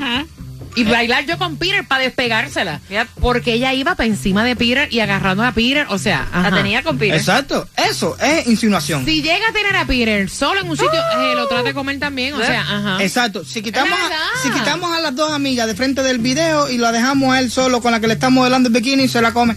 Y 0.77 0.85
bailar 0.85 1.27
yo 1.27 1.39
con 1.39 1.57
Peter 1.57 1.87
para 1.87 2.03
despegársela. 2.03 2.81
Yep. 2.89 3.09
Porque 3.21 3.55
ella 3.55 3.73
iba 3.75 3.95
para 3.95 4.07
encima 4.07 4.45
de 4.45 4.55
Peter 4.55 4.89
y 4.93 5.01
agarrando 5.01 5.43
a 5.43 5.53
Peter, 5.53 5.87
o 5.89 5.99
sea, 5.99 6.29
La 6.33 6.41
ajá. 6.41 6.57
tenía 6.57 6.83
con 6.83 6.99
Peter. 6.99 7.17
Exacto, 7.17 7.69
eso 7.77 8.17
es 8.21 8.47
insinuación. 8.47 9.05
Si 9.05 9.23
llega 9.23 9.49
a 9.49 9.53
tener 9.53 9.75
a 9.75 9.85
Peter 9.87 10.29
solo 10.29 10.61
en 10.61 10.69
un 10.69 10.77
sitio, 10.77 11.01
eh, 11.01 11.35
lo 11.35 11.49
trata 11.49 11.65
de 11.65 11.75
comer 11.75 11.99
también, 11.99 12.35
o 12.35 12.45
sea, 12.45 12.61
ajá. 12.61 13.03
Exacto. 13.03 13.45
Si 13.45 13.63
quitamos, 13.63 13.99
a, 13.99 14.43
si 14.43 14.51
quitamos 14.51 14.93
a 14.97 15.01
las 15.01 15.17
dos 15.17 15.33
amigas 15.33 15.67
de 15.67 15.75
frente 15.75 16.03
del 16.03 16.19
video 16.19 16.71
y 16.71 16.79
lo 16.79 16.93
dejamos 16.93 17.35
a 17.35 17.41
él 17.41 17.51
solo 17.51 17.81
con 17.81 17.93
la 17.93 18.01
que 18.01 18.07
le 18.07 18.15
está 18.15 18.31
modelando 18.31 18.69
el 18.69 18.75
bikini, 18.75 19.09
se 19.09 19.23
la 19.23 19.33
come. 19.33 19.57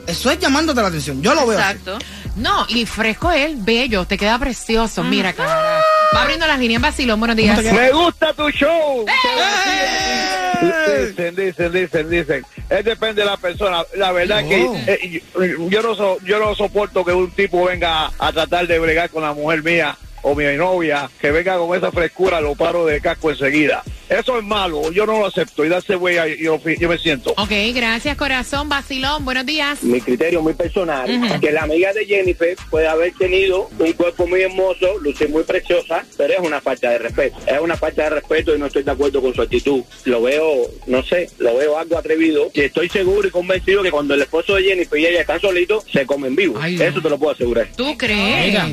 Eso 0.08 0.30
es 0.32 0.40
llamándote 0.40 0.82
la 0.82 0.88
atención. 0.88 1.22
Yo 1.22 1.34
lo 1.34 1.48
veo. 1.48 1.58
así. 1.60 1.78
Exacto. 1.78 2.00
No, 2.36 2.66
y 2.70 2.86
fresco 2.86 3.32
él, 3.32 3.56
bello, 3.58 4.06
te 4.06 4.18
queda 4.18 4.38
precioso. 4.38 5.04
Mira, 5.04 5.34
cara. 5.34 5.82
Va 6.14 6.22
abriendo 6.22 6.48
las 6.48 6.60
líneas 6.60 6.82
vacilón. 6.82 7.20
Buenos 7.20 7.38
días. 7.38 7.62
Me 7.64 7.92
gusta 7.92 8.34
tu 8.34 8.50
show. 8.50 9.06
¡Eh! 9.08 11.08
Dicen, 11.10 11.36
dicen, 11.36 11.72
dicen, 11.72 12.10
dicen. 12.10 12.46
Es 12.70 12.86
depende 12.86 13.22
de 13.22 13.26
la 13.26 13.38
persona. 13.38 13.84
La 13.96 14.12
verdad 14.12 14.44
Oh. 14.46 14.50
que 14.50 14.64
eh, 14.88 15.22
yo, 15.36 15.70
yo 15.70 15.82
no 15.82 15.96
so- 15.96 16.18
yo 16.24 16.40
no 16.40 16.56
soporto 16.56 17.04
que 17.06 17.12
un 17.14 17.32
tipo 17.32 17.66
venga 17.66 18.12
a 18.18 18.32
tratar 18.32 18.68
de 18.68 18.80
bregar 18.80 19.10
con 19.10 19.24
la 19.24 19.34
mujer 19.34 19.64
mía 19.64 19.98
o 20.22 20.34
mi 20.36 20.46
novia, 20.56 21.10
que 21.20 21.32
venga 21.32 21.58
con 21.58 21.76
esa 21.78 21.92
frescura, 21.92 22.42
lo 22.42 22.56
paro 22.56 22.86
de 22.86 23.00
casco 23.02 23.30
enseguida. 23.30 23.84
Eso 24.10 24.38
es 24.38 24.44
malo, 24.44 24.92
yo 24.92 25.06
no 25.06 25.20
lo 25.20 25.26
acepto. 25.26 25.66
Y 25.66 25.70
darse 25.70 25.96
güey, 25.96 26.18
yo, 26.40 26.60
yo 26.64 26.90
me 26.90 26.98
siento. 26.98 27.32
Ok, 27.38 27.52
gracias, 27.74 28.16
corazón. 28.18 28.70
Vacilón, 28.70 29.26
buenos 29.26 29.46
días. 29.46 29.82
mi 29.84 30.00
criterio 30.00 30.42
muy 30.42 30.54
personal, 30.54 31.40
que 31.42 31.52
la 31.52 31.64
amiga 31.64 31.92
de 31.94 32.06
Jennifer 32.06 32.56
puede 32.70 32.88
haber 32.88 33.14
tenido 33.14 33.70
un 33.80 33.94
cuerpo 33.94 34.28
muy 34.28 34.42
hermoso, 34.42 35.00
lucir 35.02 35.30
muy 35.30 35.44
preciosa, 35.44 36.06
pero 36.18 36.34
es 36.34 36.40
una 36.40 36.62
falta 36.62 36.92
de 36.92 37.00
respeto. 37.00 37.38
Es 37.48 37.60
una 37.60 37.76
falta 37.76 38.04
de 38.04 38.10
respeto 38.12 38.56
y 38.56 38.60
no 38.60 38.68
estoy 38.68 38.84
de 38.84 38.92
acuerdo 38.92 39.22
con 39.22 39.34
su 39.34 39.42
actitud. 39.42 39.84
Lo 40.06 40.22
veo, 40.22 40.70
no 40.88 41.04
sé, 41.04 41.30
lo 41.40 41.58
veo 41.58 41.78
algo 41.78 41.98
atrevido 41.98 42.52
y 42.54 42.62
estoy 42.62 42.90
seguro 42.90 43.28
y 43.28 43.32
convencido 43.32 43.82
que 43.82 43.92
cuando 43.92 44.14
el 44.14 44.22
esposo 44.22 44.56
de 44.56 44.64
Jennifer 44.64 45.00
y 45.00 45.08
ella 45.08 45.22
están 45.22 45.42
solitos, 45.42 45.84
se 45.92 46.06
comen 46.06 46.36
vivos. 46.36 46.60
Ay. 46.62 46.80
Eso 46.80 47.02
te 47.02 47.10
lo 47.10 47.18
puedo 47.18 47.34
asegurar. 47.34 47.68
¿Tú 47.76 47.98
crees? 47.98 48.48
Mira, 48.48 48.70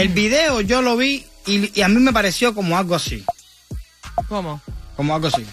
el 0.00 0.08
video 0.08 0.60
yo 0.60 0.80
lo 0.82 0.96
vi 0.96 1.24
y, 1.46 1.78
y 1.78 1.82
a 1.82 1.88
mí 1.88 2.00
me 2.00 2.12
pareció 2.12 2.54
como 2.54 2.78
algo 2.78 2.94
así. 2.94 3.24
¿Cómo? 4.28 4.60
Como 4.96 5.14
algo 5.14 5.28
así. 5.28 5.46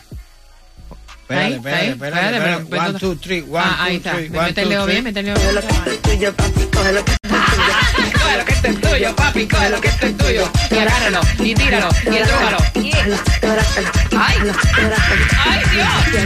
Espérate, 1.23 1.55
espérate, 1.55 1.89
espérate, 1.91 2.37
espérate, 2.37 2.89
One, 2.89 2.99
two, 2.99 3.15
three, 3.15 3.41
one, 3.41 3.63
Ah, 3.65 3.83
ahí 3.85 3.99
two, 3.99 4.09
está. 4.09 4.11
three, 4.17 4.29
Me 4.29 4.37
one, 4.39 4.47
mete 4.47 4.61
el 4.61 4.65
two, 4.67 4.69
dedo 4.73 4.83
three. 4.83 4.93
bien, 4.93 5.03
mete 5.03 5.19
el 5.19 5.25
dedo 5.25 5.39
bien. 5.39 6.33
Coge 6.73 6.91
lo 6.93 8.45
que 8.45 8.53
es 8.53 8.81
tuyo, 8.81 9.15
papi, 9.15 9.47
coge 9.47 9.69
lo 9.69 9.81
que 9.81 9.87
es 9.87 9.97
tuyo. 10.17 10.51
Y 10.71 10.77
agárralo, 10.77 11.21
y 11.39 11.55
tíralo, 11.55 11.89
y 12.03 12.17
entrújalo. 12.17 12.57
¡Ay! 14.17 14.37
¡Ay, 15.45 15.61
Dios! 15.71 16.25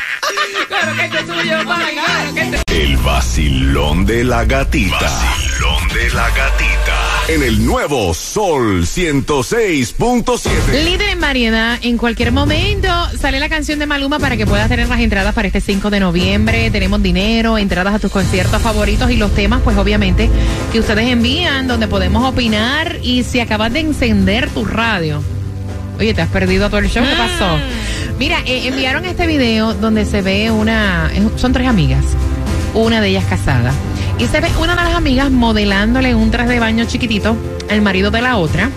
Claro 0.68 0.96
que 0.96 1.06
este 1.06 1.20
es 1.20 1.26
tuyo, 1.28 1.66
papi, 1.66 1.94
claro 1.94 2.34
que 2.34 2.42
este 2.42 2.84
El 2.84 2.98
vacilón 2.98 4.06
de 4.06 4.24
la 4.24 4.46
gatita. 4.46 5.00
Vacilón 5.00 5.88
de 5.90 6.10
la 6.12 6.30
gatita. 6.30 6.98
En 7.30 7.44
el 7.44 7.66
nuevo 7.66 8.14
Sol 8.14 8.84
106.7. 8.84 10.50
Líder 10.86 11.10
en 11.10 11.20
variedad, 11.20 11.78
en 11.82 11.98
cualquier 11.98 12.32
momento 12.32 12.88
sale 13.20 13.42
la 13.42 13.50
canción 13.50 13.80
de 13.80 13.86
Maluma 13.86 14.18
para 14.18 14.38
que 14.38 14.46
puedas 14.46 14.70
tener 14.70 14.88
las 14.88 15.02
entradas 15.02 15.34
para 15.36 15.48
este 15.48 15.60
5 15.60 15.90
de 15.90 16.00
noviembre. 16.00 16.72
Tenemos 16.72 17.04
dinero, 17.04 17.58
entradas 17.58 17.96
a 17.96 18.00
tus 18.00 18.14
conciertos 18.14 18.62
favoritos 18.62 19.12
y 19.12 19.18
los 19.18 19.36
temas, 19.36 19.62
pues 19.62 19.76
obviamente, 19.76 20.30
que 20.72 20.80
ustedes 20.80 21.10
envían, 21.10 21.68
donde 21.68 21.90
podemos 21.90 22.24
opinar. 22.24 22.98
Y 23.04 23.24
si 23.24 23.42
acabas 23.42 23.74
de 23.74 23.82
encender 23.82 24.50
tu 24.52 24.64
radio, 24.64 25.22
oye, 26.00 26.14
te 26.14 26.22
has 26.22 26.30
perdido 26.30 26.70
todo 26.70 26.80
el 26.80 26.90
show, 26.90 27.04
¿qué 27.04 27.16
pasó? 27.18 27.58
Mira, 28.18 28.40
eh, 28.46 28.70
enviaron 28.70 29.04
este 29.04 29.28
video 29.28 29.74
donde 29.74 30.06
se 30.06 30.22
ve 30.22 30.50
una, 30.50 31.12
son 31.36 31.52
tres 31.52 31.68
amigas, 31.68 32.06
una 32.74 33.02
de 33.02 33.10
ellas 33.10 33.26
casada. 33.30 33.74
Y 34.20 34.26
se 34.28 34.42
ve 34.42 34.50
una 34.60 34.76
de 34.76 34.84
las 34.84 34.96
amigas 34.96 35.30
modelándole 35.30 36.16
un 36.16 36.32
traje 36.32 36.50
de 36.54 36.60
baño 36.60 36.86
chiquitito 36.86 37.38
al 37.70 37.82
marido 37.82 38.10
de 38.12 38.22
la 38.22 38.38
otra 38.38 38.72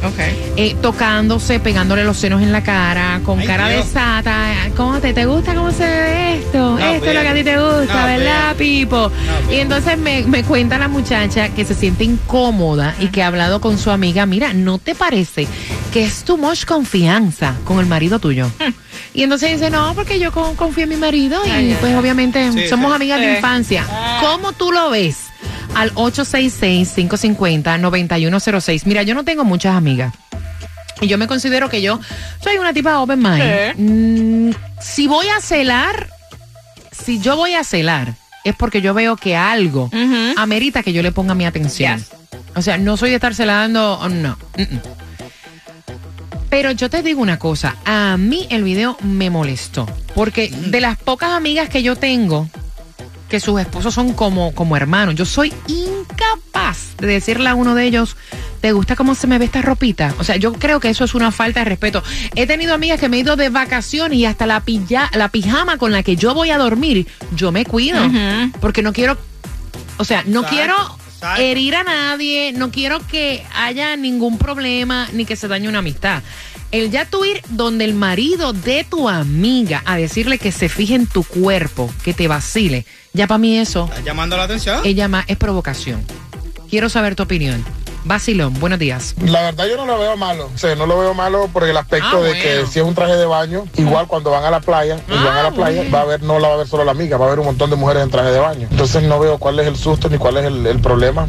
eh, 0.56 0.74
tocándose, 0.82 1.60
pegándole 1.60 2.04
los 2.04 2.18
senos 2.18 2.42
en 2.42 2.52
la 2.52 2.62
cara, 2.62 3.20
con 3.24 3.38
Ay, 3.40 3.46
cara 3.46 3.68
Dios. 3.68 3.86
de 3.86 3.92
sata. 3.92 4.48
¿Cómo 4.76 4.98
te, 5.00 5.14
te 5.14 5.24
gusta 5.26 5.54
cómo 5.54 5.70
se 5.70 5.84
ve 5.86 6.34
esto? 6.40 6.58
No, 6.58 6.78
esto 6.78 7.06
es 7.06 7.14
lo 7.14 7.20
que 7.22 7.28
a 7.28 7.34
ti 7.34 7.44
te 7.44 7.56
gusta, 7.56 8.00
No, 8.00 8.06
¿verdad. 8.06 8.56
Pipo? 8.56 9.10
No, 9.46 9.52
y 9.52 9.60
entonces 9.60 9.96
me, 9.96 10.22
me 10.24 10.42
cuenta 10.44 10.76
la 10.76 10.88
muchacha 10.88 11.48
que 11.50 11.64
se 11.64 11.74
siente 11.74 12.04
incómoda 12.04 12.94
y 13.00 13.06
que 13.08 13.22
ha 13.22 13.28
hablado 13.28 13.60
con 13.62 13.78
su 13.78 13.90
amiga. 13.90 14.26
Mira, 14.26 14.52
¿no 14.52 14.76
te 14.78 14.94
parece 14.94 15.46
que 15.92 16.04
es 16.04 16.24
too 16.24 16.36
much 16.36 16.64
confianza 16.66 17.54
con 17.64 17.78
el 17.78 17.86
marido 17.86 18.18
tuyo? 18.18 18.50
Y 19.12 19.24
entonces 19.24 19.50
dice, 19.52 19.70
no, 19.70 19.92
porque 19.94 20.20
yo 20.20 20.30
con- 20.30 20.54
confío 20.54 20.84
en 20.84 20.90
mi 20.90 20.96
marido 20.96 21.40
y 21.44 21.74
pues 21.80 21.96
obviamente 21.96 22.52
Sí, 22.52 22.68
somos 22.68 22.90
sí. 22.90 22.94
amigas 22.96 23.18
de 23.18 23.34
infancia. 23.36 23.84
¿Cómo 24.20 24.52
tú 24.52 24.70
lo 24.70 24.90
ves? 24.90 25.16
Al 25.74 25.92
866-550-9106. 25.94 28.82
Mira, 28.84 29.02
yo 29.02 29.14
no 29.14 29.24
tengo 29.24 29.44
muchas 29.44 29.76
amigas. 29.76 30.14
Y 31.00 31.08
yo 31.08 31.16
me 31.16 31.26
considero 31.26 31.68
que 31.68 31.80
yo 31.80 31.98
soy 32.42 32.58
una 32.58 32.72
tipa 32.72 33.00
open 33.00 33.22
mind. 33.22 33.74
Mm, 33.76 34.50
si 34.80 35.06
voy 35.06 35.26
a 35.28 35.40
celar, 35.40 36.08
si 36.92 37.20
yo 37.20 37.36
voy 37.36 37.54
a 37.54 37.64
celar, 37.64 38.14
es 38.44 38.54
porque 38.54 38.82
yo 38.82 38.94
veo 38.94 39.16
que 39.16 39.36
algo 39.36 39.90
amerita 40.36 40.82
que 40.82 40.92
yo 40.92 41.02
le 41.02 41.12
ponga 41.12 41.34
mi 41.34 41.46
atención. 41.46 41.98
Yes. 41.98 42.10
O 42.54 42.62
sea, 42.62 42.78
no 42.78 42.96
soy 42.96 43.10
de 43.10 43.16
estar 43.16 43.34
celando, 43.34 43.98
oh, 44.00 44.08
no. 44.08 44.38
mm, 44.56 44.62
mm. 44.62 44.80
Pero 46.50 46.72
yo 46.72 46.90
te 46.90 47.02
digo 47.02 47.22
una 47.22 47.38
cosa, 47.38 47.76
a 47.84 48.16
mí 48.16 48.48
el 48.50 48.64
video 48.64 48.96
me 49.02 49.30
molestó, 49.30 49.86
porque 50.16 50.48
de 50.48 50.80
las 50.80 50.98
pocas 50.98 51.30
amigas 51.30 51.68
que 51.68 51.84
yo 51.84 51.94
tengo, 51.94 52.48
que 53.30 53.40
sus 53.40 53.60
esposos 53.60 53.94
son 53.94 54.12
como, 54.12 54.52
como 54.54 54.76
hermanos, 54.76 55.14
yo 55.14 55.24
soy 55.24 55.52
incapaz 55.68 56.96
de 56.98 57.06
decirle 57.06 57.48
a 57.48 57.54
uno 57.54 57.74
de 57.74 57.84
ellos, 57.86 58.16
¿te 58.60 58.72
gusta 58.72 58.96
cómo 58.96 59.14
se 59.14 59.26
me 59.26 59.38
ve 59.38 59.44
esta 59.46 59.62
ropita? 59.62 60.14
O 60.18 60.24
sea, 60.24 60.36
yo 60.36 60.52
creo 60.52 60.80
que 60.80 60.90
eso 60.90 61.04
es 61.04 61.14
una 61.14 61.30
falta 61.30 61.60
de 61.60 61.64
respeto. 61.64 62.02
He 62.34 62.46
tenido 62.46 62.74
amigas 62.74 62.98
que 63.00 63.08
me 63.08 63.16
he 63.16 63.20
ido 63.20 63.36
de 63.36 63.48
vacaciones 63.48 64.18
y 64.18 64.24
hasta 64.26 64.46
la, 64.46 64.60
pilla- 64.60 65.10
la 65.14 65.28
pijama 65.28 65.78
con 65.78 65.92
la 65.92 66.02
que 66.02 66.16
yo 66.16 66.34
voy 66.34 66.50
a 66.50 66.58
dormir, 66.58 67.06
yo 67.34 67.52
me 67.52 67.64
cuido, 67.64 68.00
porque 68.60 68.82
no 68.82 68.92
quiero, 68.92 69.16
o 69.98 70.04
sea, 70.04 70.22
no 70.26 70.40
Exacto, 70.40 70.56
quiero 70.56 70.98
herir 71.38 71.76
a 71.76 71.84
nadie, 71.84 72.52
no 72.52 72.70
quiero 72.70 73.06
que 73.06 73.44
haya 73.54 73.96
ningún 73.96 74.38
problema 74.38 75.06
ni 75.12 75.24
que 75.24 75.36
se 75.36 75.48
dañe 75.48 75.68
una 75.68 75.78
amistad. 75.80 76.22
El 76.70 76.90
ya 76.90 77.04
tú 77.04 77.24
ir 77.24 77.42
donde 77.48 77.84
el 77.84 77.94
marido 77.94 78.52
de 78.52 78.84
tu 78.88 79.08
amiga 79.08 79.82
a 79.86 79.96
decirle 79.96 80.38
que 80.38 80.52
se 80.52 80.68
fije 80.68 80.94
en 80.94 81.06
tu 81.08 81.24
cuerpo, 81.24 81.90
que 82.04 82.14
te 82.14 82.28
vacile, 82.28 82.86
ya 83.12 83.26
para 83.26 83.38
mí 83.38 83.58
eso 83.58 83.86
¿Estás 83.86 84.04
llamando 84.04 84.36
la 84.36 84.44
atención? 84.44 84.80
ella 84.84 85.08
más 85.08 85.24
es 85.28 85.36
provocación. 85.36 86.04
Quiero 86.68 86.88
saber 86.88 87.16
tu 87.16 87.24
opinión. 87.24 87.64
Vacilón, 88.04 88.54
buenos 88.60 88.78
días. 88.78 89.14
La 89.26 89.42
verdad 89.42 89.66
yo 89.68 89.76
no 89.76 89.84
lo 89.84 89.98
veo 89.98 90.16
malo, 90.16 90.48
o 90.54 90.56
sea, 90.56 90.74
no 90.76 90.86
lo 90.86 90.98
veo 90.98 91.12
malo 91.12 91.48
por 91.52 91.64
el 91.64 91.76
aspecto 91.76 92.06
Ah, 92.12 92.20
de 92.20 92.28
bueno. 92.28 92.42
que 92.42 92.64
si 92.72 92.78
es 92.78 92.84
un 92.84 92.94
traje 92.94 93.14
de 93.16 93.26
baño, 93.26 93.64
igual 93.76 94.06
cuando 94.06 94.30
van 94.30 94.44
a 94.44 94.50
la 94.50 94.60
playa, 94.60 94.98
y 95.06 95.10
van 95.12 95.36
a 95.36 95.42
la 95.42 95.50
playa, 95.50 95.84
va 95.92 95.98
a 95.98 96.02
haber, 96.02 96.22
no 96.22 96.38
la 96.38 96.48
va 96.48 96.54
a 96.54 96.56
ver 96.58 96.66
solo 96.68 96.84
la 96.84 96.92
amiga, 96.92 97.18
va 97.18 97.24
a 97.26 97.28
haber 97.28 97.40
un 97.40 97.46
montón 97.46 97.68
de 97.68 97.76
mujeres 97.76 98.02
en 98.04 98.10
traje 98.10 98.30
de 98.30 98.38
baño. 98.38 98.68
Entonces 98.70 99.02
no 99.02 99.18
veo 99.20 99.36
cuál 99.38 99.58
es 99.60 99.66
el 99.66 99.76
susto 99.76 100.08
ni 100.08 100.16
cuál 100.16 100.38
es 100.38 100.44
el, 100.46 100.66
el 100.66 100.78
problema. 100.78 101.28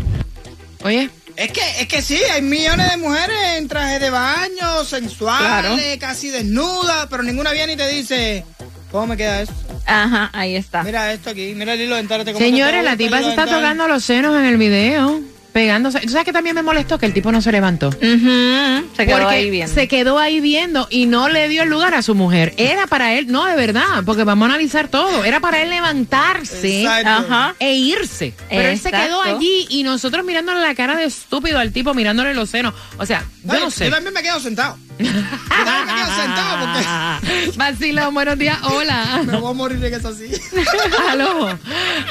Oye, 0.85 1.09
Es 1.35 1.51
que, 1.51 1.61
es 1.79 1.87
que 1.87 2.01
sí, 2.01 2.19
hay 2.31 2.41
millones 2.41 2.89
de 2.91 2.97
mujeres 2.97 3.37
en 3.57 3.67
traje 3.67 3.99
de 3.99 4.09
baño, 4.09 4.83
sensuales, 4.85 5.97
casi 5.97 6.29
desnudas, 6.29 7.07
pero 7.09 7.23
ninguna 7.23 7.51
viene 7.51 7.73
y 7.73 7.77
te 7.77 7.87
dice, 7.87 8.45
¿cómo 8.91 9.07
me 9.07 9.17
queda 9.17 9.41
eso? 9.41 9.53
Ajá, 9.85 10.29
ahí 10.33 10.55
está. 10.55 10.83
Mira 10.83 11.11
esto 11.11 11.31
aquí, 11.31 11.53
mira 11.55 11.73
el 11.73 11.81
hilo 11.81 11.95
dental. 11.95 12.21
este, 12.21 12.37
señores, 12.37 12.83
la 12.83 12.95
tipa 12.95 13.19
se 13.19 13.29
está 13.29 13.45
tocando 13.45 13.87
los 13.87 14.03
senos 14.03 14.35
en 14.37 14.45
el 14.45 14.57
video, 14.57 15.21
pegándose. 15.51 15.99
¿Tú 16.01 16.09
sabes 16.09 16.25
que 16.25 16.33
también 16.33 16.55
me 16.55 16.63
molestó 16.63 16.97
que 16.97 17.05
el 17.05 17.13
tipo 17.13 17.31
no 17.31 17.41
se 17.41 17.51
levantó? 17.51 17.89
Ujú, 17.89 18.87
Se 18.95 19.05
quedó 19.05 19.17
Porque 19.19 19.35
ahí 19.35 19.49
viendo. 19.49 19.73
se 19.73 19.87
quedó 19.87 20.17
ahí 20.19 20.39
viendo 20.39 20.87
y 20.89 21.05
no 21.05 21.29
le 21.29 21.49
dio 21.49 21.63
el 21.63 21.69
lugar 21.69 21.93
a 21.93 22.01
su 22.01 22.15
mujer. 22.15 22.53
Era 22.57 22.87
para 22.87 23.13
él, 23.15 23.27
no, 23.31 23.45
de 23.45 23.55
verdad, 23.55 24.03
porque 24.05 24.23
vamos 24.23 24.47
a 24.47 24.53
analizar 24.53 24.87
todo. 24.87 25.23
Era 25.23 25.39
para 25.39 25.61
él 25.61 25.69
levantarse 25.69 26.81
Exacto. 26.83 27.09
Ajá. 27.09 27.55
e 27.59 27.73
irse. 27.75 28.33
Pero 28.49 28.69
él 28.69 28.79
se 28.79 28.91
quedó 28.91 29.21
allí 29.21 29.65
y 29.69 29.83
nosotros 29.83 30.25
mirándole 30.25 30.61
la 30.61 30.75
cara 30.75 30.95
de 30.95 31.05
estúpido 31.05 31.59
al 31.59 31.71
tipo, 31.71 31.93
mirándole 31.93 32.33
los 32.33 32.49
senos. 32.49 32.73
O 32.97 33.05
sea, 33.05 33.23
yo 33.43 33.59
no 33.59 33.71
sé. 33.71 33.85
Yo 33.85 33.91
también 33.91 34.13
me 34.13 34.21
quedo 34.21 34.39
sentado. 34.39 34.77
Sentado 35.05 36.65
porque 36.65 37.51
Vacilón, 37.57 38.13
buenos 38.13 38.37
días, 38.37 38.57
hola. 38.63 39.23
me 39.25 39.37
voy 39.37 39.51
a 39.51 39.53
morir 39.53 39.83
en 39.83 39.93
eso 39.93 40.09
así. 40.09 40.31
Aló, 41.09 41.57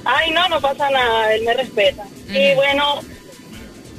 Ay, 0.05 0.31
no, 0.31 0.47
no 0.49 0.61
pasa 0.61 0.89
nada, 0.89 1.33
él 1.33 1.43
me 1.43 1.53
respeta. 1.53 2.03
Y 2.29 2.55
bueno, 2.55 2.99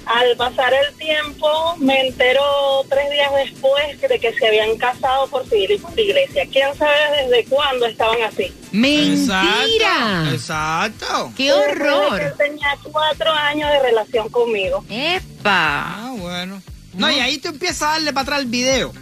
al 0.06 0.36
pasar 0.36 0.72
el 0.72 0.94
tiempo 0.96 1.76
me 1.78 2.06
entero 2.06 2.42
tres 2.88 3.10
días 3.10 3.30
después 3.44 4.00
de 4.00 4.18
que 4.20 4.32
se 4.34 4.46
habían 4.46 4.76
casado 4.76 5.26
por 5.28 5.48
seguir 5.48 5.80
por 5.82 5.94
la 5.94 6.00
iglesia. 6.00 6.46
¿Quién 6.50 6.74
sabe 6.76 6.94
desde 7.22 7.44
cuándo 7.46 7.86
estaban 7.86 8.22
así? 8.22 8.52
¡Mentira! 8.72 10.30
Exacto. 10.32 11.32
¡Qué 11.36 11.52
horror! 11.52 12.20
él 12.20 12.32
tenía 12.38 12.78
cuatro 12.84 13.32
años 13.32 13.70
de 13.70 13.80
relación 13.80 14.28
conmigo. 14.28 14.84
¡Epa! 14.88 16.06
Ah, 16.06 16.14
bueno. 16.16 16.62
No, 16.94 17.10
y 17.10 17.18
ahí 17.18 17.38
tú 17.38 17.48
empiezas 17.48 17.82
a 17.82 17.92
darle 17.92 18.12
para 18.12 18.22
atrás 18.22 18.40
el 18.40 18.46
video. 18.46 18.92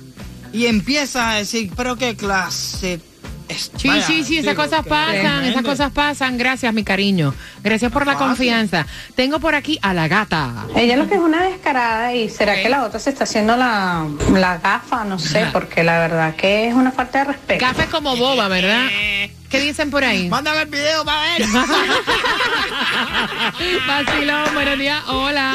Y 0.52 0.66
empiezas 0.66 1.16
a 1.16 1.34
decir, 1.34 1.70
pero 1.76 1.96
qué 1.96 2.16
clase. 2.16 3.00
Sí, 3.76 3.88
vaya, 3.88 4.07
sí, 4.07 4.24
sí, 4.24 4.38
esas 4.38 4.54
cosas 4.54 4.87
pasan, 4.87 5.12
tremendo. 5.14 5.48
esas 5.50 5.62
cosas 5.62 5.92
pasan. 5.92 6.38
Gracias, 6.38 6.72
mi 6.72 6.83
cariño. 6.83 7.35
Gracias 7.62 7.92
por 7.92 8.07
la 8.07 8.14
confianza. 8.14 8.87
Tengo 9.14 9.38
por 9.38 9.54
aquí 9.54 9.78
a 9.83 9.92
la 9.92 10.09
gata. 10.09 10.66
Ella 10.74 10.96
lo 10.96 11.07
que 11.09 11.14
es 11.14 11.20
una 11.20 11.44
descarada 11.44 12.14
y 12.14 12.30
será 12.30 12.61
que 12.61 12.68
la 12.68 12.85
otra 12.85 12.98
se 12.98 13.11
está 13.11 13.24
haciendo 13.24 13.57
la, 13.57 14.07
la 14.33 14.59
gafa, 14.59 15.04
no 15.04 15.18
sé, 15.18 15.42
Ajá. 15.42 15.52
porque 15.52 15.85
la 15.85 15.98
verdad 15.98 16.35
que 16.37 16.68
es 16.68 16.74
una 16.74 16.90
falta 16.90 17.18
de 17.18 17.24
respeto. 17.24 17.64
Gafa 17.64 17.83
es 17.85 17.88
como 17.90 18.16
boba, 18.16 18.48
¿verdad? 18.48 18.87
¿Qué 19.50 19.61
dicen 19.61 19.90
por 19.90 20.02
ahí? 20.04 20.28
Mándame 20.28 20.62
el 20.62 20.68
video 20.68 21.04
para 21.04 21.22
ver. 21.37 21.46
Vacilón, 23.87 24.54
buenos 24.54 24.78
días. 24.78 25.02
Hola. 25.09 25.54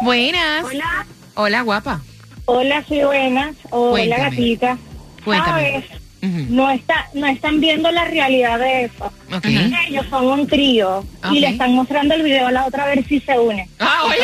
Buenas. 0.00 0.64
Hola. 0.64 1.06
Hola, 1.34 1.60
guapa. 1.62 2.00
Hola, 2.44 2.84
soy 2.86 3.02
buenas. 3.02 3.56
Hola, 3.70 3.90
Cuéntame. 3.90 4.22
gatita. 4.30 4.78
Cuéntame. 5.24 5.82
¿Sabes? 5.82 6.01
Ujú. 6.22 6.46
No, 6.50 6.70
está, 6.70 7.08
no 7.14 7.26
están 7.26 7.60
viendo 7.60 7.90
la 7.90 8.04
realidad 8.04 8.58
de 8.60 8.84
eso. 8.84 9.12
Ok. 9.34 9.44
Ellos 9.88 10.06
son 10.08 10.26
un 10.26 10.46
trío 10.46 10.98
Ok. 10.98 11.32
y 11.32 11.40
le 11.40 11.48
están 11.48 11.74
mostrando 11.74 12.14
el 12.14 12.22
video 12.22 12.46
a 12.46 12.52
la 12.52 12.64
otra 12.66 12.84
a 12.84 12.86
ver 12.86 13.04
si 13.06 13.18
se 13.20 13.38
une. 13.38 13.68
Ah, 13.80 14.02
oye. 14.06 14.18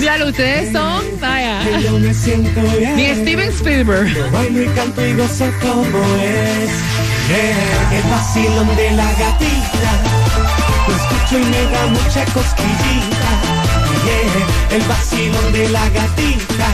Ya 0.00 0.16
lo 0.18 0.28
ustedes 0.28 0.72
son, 0.72 1.04
vaya. 1.20 1.62
Ni 1.64 3.06
Steven 3.14 3.48
Spielberg. 3.50 4.08
El 7.92 8.02
vacilón 8.10 8.76
de 8.76 8.90
la 8.92 9.04
gatita. 9.12 9.92
Lo 10.88 10.94
escucho 10.96 11.38
y 11.38 11.44
me 11.44 11.62
da 11.72 11.86
mucha 11.86 12.24
cosquillita. 12.32 13.35
El 14.70 14.82
vacilón 14.82 15.52
de 15.52 15.68
la 15.70 15.88
gatita. 15.88 16.68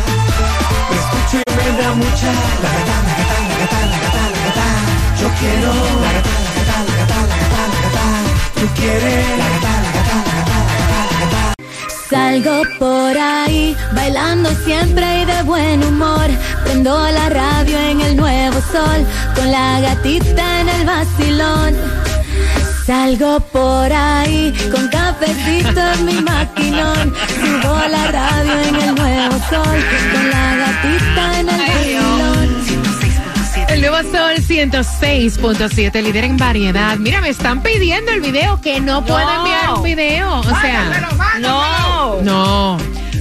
Lo 0.90 0.96
escucho 1.00 1.36
y 1.46 1.52
me 1.56 1.82
da 1.82 1.92
mucha. 1.94 2.30
La 2.62 2.70
gata, 2.76 2.96
la 3.06 3.14
gata, 3.20 3.36
la 3.48 3.56
gata, 3.62 3.80
la 3.86 3.98
gata, 4.04 4.22
la 4.32 4.38
gata. 4.46 4.66
Yo 5.20 5.28
quiero. 5.38 5.72
La 6.04 6.12
gata, 6.16 6.34
la 6.44 6.52
gata, 6.58 6.76
la 6.88 6.94
gata, 7.00 7.18
la 7.30 7.36
gata, 7.42 7.60
la 7.72 7.78
gata. 7.84 8.04
Tú 8.60 8.66
quieres. 8.74 9.38
La 9.38 9.48
gata, 9.54 9.72
la 9.84 9.90
gata, 9.96 10.16
la 10.26 10.32
gata, 10.38 10.56
la 10.68 10.74
gata, 10.80 10.98
la 11.10 11.24
gata. 11.24 11.54
Salgo 12.10 12.62
por 12.78 13.16
ahí, 13.16 13.76
bailando 13.94 14.50
siempre 14.66 15.22
y 15.22 15.24
de 15.24 15.42
buen 15.42 15.82
humor. 15.84 16.28
Prendo 16.64 16.98
la 17.10 17.28
radio 17.30 17.78
en 17.78 18.00
el 18.02 18.16
nuevo 18.16 18.60
sol, 18.72 19.06
con 19.34 19.50
la 19.50 19.80
gatita 19.80 20.60
en 20.60 20.68
el 20.68 20.84
vacilón. 20.86 22.01
Salgo 22.86 23.38
por 23.40 23.92
ahí, 23.92 24.52
con 24.72 24.88
cafecito 24.88 25.80
en 25.94 26.04
mi 26.04 26.14
maquinón. 26.20 27.14
Subo 27.40 27.78
la 27.88 28.10
radio 28.10 28.52
en 28.60 28.74
el 28.74 28.94
nuevo 28.94 29.32
sol, 29.48 29.84
con 30.12 30.30
la 30.30 30.56
gatita 30.56 31.40
en 31.40 31.48
el 31.48 31.58
vacilón. 31.60 32.62
El 33.68 33.80
nuevo 33.80 33.96
Sol 34.10 34.34
106.7, 34.36 36.02
líder 36.02 36.24
en 36.24 36.36
variedad. 36.36 36.96
Mira, 36.98 37.20
me 37.22 37.30
están 37.30 37.62
pidiendo 37.62 38.10
el 38.12 38.20
video 38.20 38.60
que 38.60 38.80
no 38.80 39.02
puedo 39.04 39.24
No. 39.24 39.36
enviar 39.38 39.74
un 39.74 39.82
video. 39.82 40.40
O 40.40 40.42
sea, 40.60 41.08
No. 41.40 42.20
no. 42.22 42.76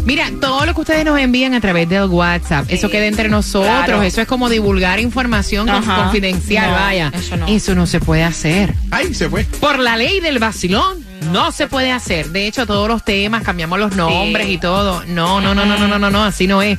Mira, 0.05 0.29
todo 0.41 0.65
lo 0.65 0.73
que 0.73 0.81
ustedes 0.81 1.05
nos 1.05 1.19
envían 1.19 1.53
a 1.53 1.61
través 1.61 1.87
del 1.87 2.05
WhatsApp, 2.05 2.65
eso 2.69 2.89
queda 2.89 3.05
entre 3.05 3.29
nosotros, 3.29 3.71
claro. 3.85 4.01
eso 4.01 4.19
es 4.21 4.27
como 4.27 4.49
divulgar 4.49 4.99
información 4.99 5.69
Ajá. 5.69 5.97
confidencial, 6.03 6.71
No, 6.71 6.75
vaya. 6.75 7.11
eso 7.13 7.37
no. 7.37 7.47
Eso 7.47 7.75
no 7.75 7.85
se 7.85 7.99
puede 7.99 8.23
hacer. 8.23 8.73
Ay, 8.89 9.13
se 9.13 9.29
fue. 9.29 9.43
Por 9.43 9.77
la 9.79 9.95
ley 9.97 10.19
del 10.19 10.39
vacilón, 10.39 11.05
no 11.31 11.51
se 11.51 11.67
puede 11.67 11.91
hacer. 11.91 12.29
De 12.29 12.47
hecho, 12.47 12.65
todos 12.65 12.87
los 12.87 13.05
temas, 13.05 13.43
cambiamos 13.43 13.77
los 13.79 13.95
nombres 13.95 14.49
y 14.49 14.57
todo. 14.57 15.03
No, 15.05 15.39
no, 15.39 15.53
no, 15.53 15.65
no, 15.65 15.77
no, 15.77 15.87
no, 15.87 15.99
no, 15.99 16.09
no, 16.09 16.23
así 16.23 16.47
no 16.47 16.61
es. 16.63 16.77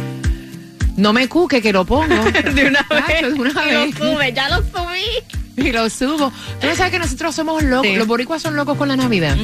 No 0.97 1.13
me 1.13 1.29
cuque 1.29 1.63
que 1.63 1.73
lo 1.73 1.85
pongo. 1.85 2.23
De 2.55 2.67
una 2.67 2.85
vez. 2.91 3.23
de 3.23 3.33
una 3.41 3.51
Y 3.67 3.75
vez. 3.87 3.99
lo 4.01 4.13
sube, 4.13 4.33
ya 4.33 4.49
lo 4.49 4.57
subí. 4.57 5.42
Y 5.57 5.73
lo 5.73 5.89
subo. 5.91 6.33
Tú 6.61 6.67
no 6.67 6.75
sabes 6.75 6.93
que 6.93 6.99
nosotros 6.99 7.35
somos 7.35 7.63
locos. 7.63 7.87
Sí. 7.87 7.97
Los 7.97 8.07
boricuas 8.07 8.43
son 8.43 8.57
locos 8.57 8.77
con 8.79 8.89
la 8.89 8.97
Navidad. 8.97 9.37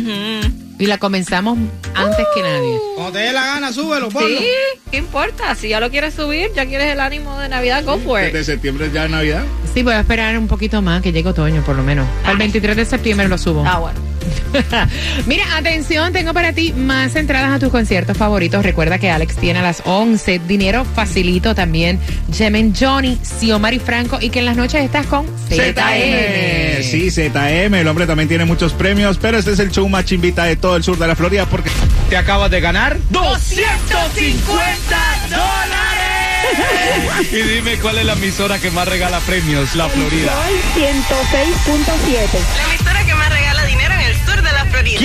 Y 0.79 0.87
la 0.87 0.99
comenzamos 0.99 1.59
antes 1.95 2.27
que 2.35 2.43
nadie. 2.43 2.79
Cuando 2.95 3.13
te 3.13 3.19
dé 3.19 3.33
la 3.33 3.45
gana, 3.45 3.73
súbelo, 3.73 4.09
ponlo. 4.09 4.39
Sí, 4.39 4.47
¿qué 4.91 4.97
importa? 4.99 5.55
Si 5.55 5.69
ya 5.69 5.81
lo 5.81 5.91
quieres 5.91 6.15
subir, 6.15 6.51
ya 6.55 6.67
quieres 6.67 6.93
el 6.93 7.01
ánimo 7.01 7.39
de 7.41 7.49
Navidad, 7.49 7.85
go 7.85 7.99
for 7.99 8.21
it. 8.21 8.33
Desde 8.33 8.53
septiembre 8.53 8.91
ya 8.93 9.07
es 9.07 9.11
Navidad. 9.11 9.45
Sí, 9.75 9.83
voy 9.83 9.95
a 9.95 10.01
esperar 10.01 10.39
un 10.39 10.47
poquito 10.47 10.81
más, 10.81 11.03
que 11.03 11.13
llegue 11.13 11.29
otoño, 11.29 11.63
por 11.65 11.75
lo 11.75 11.83
menos. 11.83 12.07
El 12.29 12.37
23 12.39 12.77
de 12.77 12.85
septiembre 12.85 13.29
lo 13.29 13.39
subo. 13.39 13.65
Ah, 13.67 13.79
bueno. 13.79 14.08
Mira, 15.27 15.45
atención, 15.57 16.13
tengo 16.13 16.35
para 16.35 16.53
ti 16.53 16.73
más 16.73 17.15
entradas 17.17 17.53
a 17.53 17.59
tus 17.59 17.71
conciertos 17.71 18.17
favoritos. 18.17 18.63
Recuerda 18.63 18.99
que 18.99 19.11
Alex 19.11 19.37
tiene 19.37 19.61
a 19.61 19.63
las 19.63 19.83
11. 19.85 20.41
Dinero 20.47 20.85
facilito 20.85 21.55
también. 21.55 21.99
Jemen 22.33 22.75
Johnny, 22.79 23.19
Xiomar 23.23 23.75
y 23.75 23.79
Franco. 23.79 24.19
Y 24.21 24.31
que 24.31 24.41
en 24.41 24.47
las 24.47 24.57
noches 24.57 24.83
estás 24.83 25.07
con 25.07 25.27
ZM. 25.49 26.83
Sí, 26.83 27.11
ZM. 27.11 27.75
El 27.75 27.89
hombre 27.89 28.07
también 28.07 28.29
tiene 28.29 28.45
muchos 28.45 28.73
premios, 28.73 29.19
pero 29.19 29.39
este 29.39 29.53
es 29.53 29.59
el 29.59 29.71
show 29.71 29.89
más 29.89 30.05
chimbita 30.05 30.45
de 30.45 30.57
todo 30.57 30.77
el 30.77 30.83
sur 30.83 30.99
de 30.99 31.07
la 31.07 31.17
Florida 31.17 31.47
porque 31.47 31.71
Te 32.09 32.17
acabas 32.17 32.51
de 32.51 32.61
ganar 32.61 32.97
250 33.11 34.99
dólares. 35.31 35.79
Y 37.31 37.37
dime 37.37 37.77
cuál 37.79 37.99
es 37.99 38.07
la 38.07 38.15
emisora 38.15 38.59
que 38.59 38.71
más 38.71 38.89
regala 38.89 39.21
premios, 39.21 39.75
La 39.75 39.87
Florida. 39.89 40.33
Sol 40.33 40.55
106.7. 40.77 42.78
La 44.79 44.83
emisora 44.83 44.99